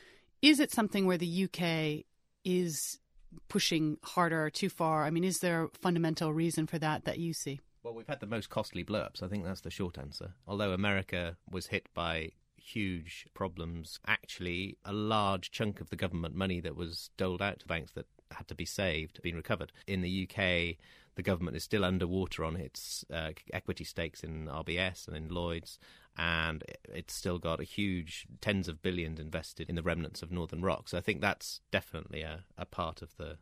is 0.42 0.60
it 0.60 0.72
something 0.72 1.06
where 1.06 1.18
the 1.18 1.46
UK 1.46 2.06
is 2.46 3.00
pushing 3.48 3.98
harder 4.04 4.50
too 4.50 4.70
far 4.70 5.06
I 5.06 5.10
mean 5.10 5.24
is 5.24 5.40
there 5.40 5.64
a 5.64 5.70
fundamental 5.82 6.34
reason 6.34 6.68
for 6.68 6.80
that 6.80 7.06
that 7.06 7.20
you 7.20 7.34
see 7.34 7.60
well, 7.82 7.94
we've 7.94 8.08
had 8.08 8.20
the 8.20 8.28
most 8.28 8.50
costly 8.50 8.84
blowups. 8.84 9.24
I 9.24 9.30
think 9.30 9.46
that's 9.46 9.62
the 9.62 9.72
short 9.72 9.98
answer. 9.98 10.34
Although 10.46 10.74
America 10.74 11.38
was 11.50 11.68
hit 11.68 11.88
by 11.94 12.32
huge 12.74 13.28
problems. 13.34 14.00
Actually, 14.06 14.78
a 14.86 14.94
large 14.94 15.52
chunk 15.52 15.82
of 15.82 15.90
the 15.90 15.96
government 15.96 16.36
money 16.36 16.60
that 16.60 16.76
was 16.76 17.10
doled 17.18 17.42
out 17.42 17.60
to 17.60 17.68
banks 17.68 17.92
that 17.94 18.06
had 18.32 18.48
to 18.48 18.56
be 18.56 18.66
saved 18.66 19.22
been 19.22 19.36
recovered. 19.36 19.72
In 19.88 20.02
the 20.02 20.28
UK, 20.28 20.78
the 21.16 21.24
government 21.24 21.58
is 21.58 21.64
still 21.64 21.84
underwater 21.84 22.44
on 22.46 22.56
its 22.56 23.04
uh, 23.14 23.32
equity 23.52 23.84
stakes 23.84 24.24
in 24.24 24.48
RBS 24.48 25.08
and 25.08 25.18
in 25.18 25.30
Lloyd's, 25.30 25.80
and 26.18 26.64
it's 26.94 27.14
still 27.14 27.40
got 27.40 27.60
a 27.60 27.66
huge 27.66 28.28
tens 28.42 28.68
of 28.68 28.82
billions 28.82 29.20
invested 29.20 29.70
in 29.70 29.76
the 29.76 29.84
remnants 29.84 30.22
of 30.22 30.32
Northern 30.32 30.62
Rock. 30.62 30.90
So 30.90 30.98
I 30.98 31.02
think 31.02 31.22
that's 31.22 31.62
definitely 31.72 32.22
a, 32.22 32.44
a 32.58 32.66
part 32.66 33.02
of 33.02 33.18
the 33.18 33.38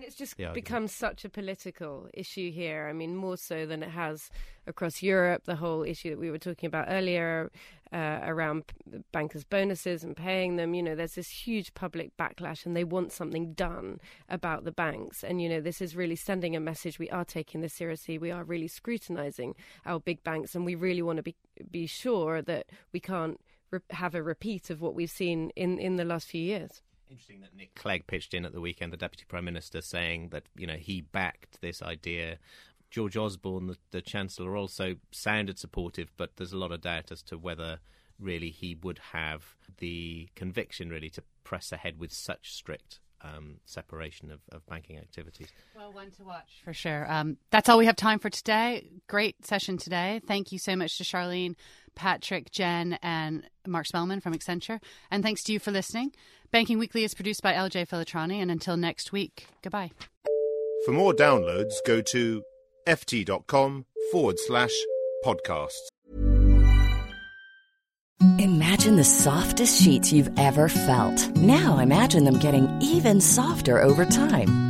and, 0.00 0.06
it's 0.06 0.16
just 0.16 0.36
become 0.54 0.88
such 0.88 1.24
a 1.24 1.28
political 1.28 2.08
issue 2.14 2.50
here. 2.50 2.88
I 2.88 2.92
mean, 2.92 3.14
more 3.16 3.36
so 3.36 3.66
than 3.66 3.82
it 3.82 3.90
has 3.90 4.30
across 4.66 5.02
Europe. 5.02 5.44
The 5.44 5.56
whole 5.56 5.82
issue 5.82 6.10
that 6.10 6.18
we 6.18 6.30
were 6.30 6.38
talking 6.38 6.66
about 6.66 6.86
earlier 6.88 7.50
uh, 7.92 8.20
around 8.22 8.64
bankers' 9.12 9.44
bonuses 9.44 10.02
and 10.04 10.16
paying 10.16 10.56
them. 10.56 10.74
You 10.74 10.82
know, 10.82 10.94
there's 10.94 11.14
this 11.14 11.30
huge 11.30 11.74
public 11.74 12.16
backlash, 12.16 12.64
and 12.64 12.76
they 12.76 12.84
want 12.84 13.12
something 13.12 13.52
done 13.52 14.00
about 14.28 14.64
the 14.64 14.72
banks. 14.72 15.22
And 15.22 15.42
you 15.42 15.48
know, 15.48 15.60
this 15.60 15.80
is 15.80 15.96
really 15.96 16.16
sending 16.16 16.56
a 16.56 16.60
message: 16.60 16.98
we 16.98 17.10
are 17.10 17.24
taking 17.24 17.60
this 17.60 17.74
seriously. 17.74 18.18
We 18.18 18.30
are 18.30 18.44
really 18.44 18.68
scrutinising 18.68 19.54
our 19.84 20.00
big 20.00 20.24
banks, 20.24 20.54
and 20.54 20.64
we 20.64 20.74
really 20.74 21.02
want 21.02 21.18
to 21.18 21.22
be 21.22 21.36
be 21.70 21.86
sure 21.86 22.42
that 22.42 22.66
we 22.92 23.00
can't 23.00 23.40
re- 23.70 23.80
have 23.90 24.14
a 24.14 24.22
repeat 24.22 24.70
of 24.70 24.80
what 24.80 24.94
we've 24.94 25.10
seen 25.10 25.50
in 25.56 25.78
in 25.78 25.96
the 25.96 26.04
last 26.04 26.28
few 26.28 26.42
years. 26.42 26.82
Interesting 27.10 27.40
that 27.40 27.56
Nick 27.56 27.74
Clegg 27.74 28.06
pitched 28.06 28.34
in 28.34 28.44
at 28.44 28.52
the 28.52 28.60
weekend, 28.60 28.92
the 28.92 28.96
Deputy 28.96 29.24
Prime 29.26 29.44
Minister, 29.44 29.80
saying 29.80 30.28
that 30.28 30.44
you 30.56 30.66
know 30.66 30.76
he 30.76 31.00
backed 31.00 31.60
this 31.60 31.82
idea. 31.82 32.38
George 32.88 33.16
Osborne, 33.16 33.66
the, 33.66 33.76
the 33.90 34.00
Chancellor, 34.00 34.56
also 34.56 34.94
sounded 35.10 35.58
supportive, 35.58 36.10
but 36.16 36.36
there's 36.36 36.52
a 36.52 36.58
lot 36.58 36.72
of 36.72 36.82
doubt 36.82 37.10
as 37.10 37.22
to 37.22 37.36
whether 37.36 37.78
really 38.20 38.50
he 38.50 38.76
would 38.82 39.00
have 39.12 39.56
the 39.78 40.28
conviction 40.36 40.90
really 40.90 41.10
to 41.10 41.22
press 41.42 41.72
ahead 41.72 41.98
with 41.98 42.12
such 42.12 42.52
strict 42.52 43.00
um, 43.22 43.56
separation 43.64 44.30
of, 44.30 44.40
of, 44.50 44.64
banking 44.66 44.96
activities. 44.96 45.48
Well, 45.76 45.92
one 45.92 46.10
to 46.12 46.24
watch 46.24 46.62
for 46.64 46.72
sure. 46.72 47.10
Um, 47.10 47.36
that's 47.50 47.68
all 47.68 47.78
we 47.78 47.86
have 47.86 47.96
time 47.96 48.18
for 48.18 48.30
today. 48.30 48.88
Great 49.08 49.44
session 49.44 49.76
today. 49.76 50.20
Thank 50.26 50.52
you 50.52 50.58
so 50.58 50.74
much 50.74 50.96
to 50.98 51.04
Sharlene, 51.04 51.54
Patrick, 51.94 52.50
Jen, 52.50 52.98
and 53.02 53.46
Mark 53.66 53.86
Spelman 53.86 54.20
from 54.20 54.34
Accenture. 54.34 54.80
And 55.10 55.22
thanks 55.22 55.42
to 55.44 55.52
you 55.52 55.58
for 55.58 55.70
listening. 55.70 56.12
Banking 56.50 56.78
Weekly 56.78 57.04
is 57.04 57.14
produced 57.14 57.42
by 57.42 57.52
LJ 57.52 57.86
Filotrani. 57.88 58.36
And 58.36 58.50
until 58.50 58.76
next 58.76 59.12
week, 59.12 59.46
goodbye. 59.62 59.92
For 60.84 60.92
more 60.92 61.12
downloads, 61.12 61.74
go 61.86 62.00
to 62.00 62.42
ft.com 62.86 63.84
forward 64.10 64.38
slash 64.38 64.72
podcasts. 65.24 65.88
Imagine 68.38 68.96
the 68.96 69.04
softest 69.04 69.82
sheets 69.82 70.12
you've 70.12 70.30
ever 70.38 70.68
felt. 70.68 71.36
Now 71.36 71.78
imagine 71.78 72.24
them 72.24 72.38
getting 72.38 72.68
even 72.82 73.20
softer 73.20 73.80
over 73.80 74.04
time. 74.04 74.69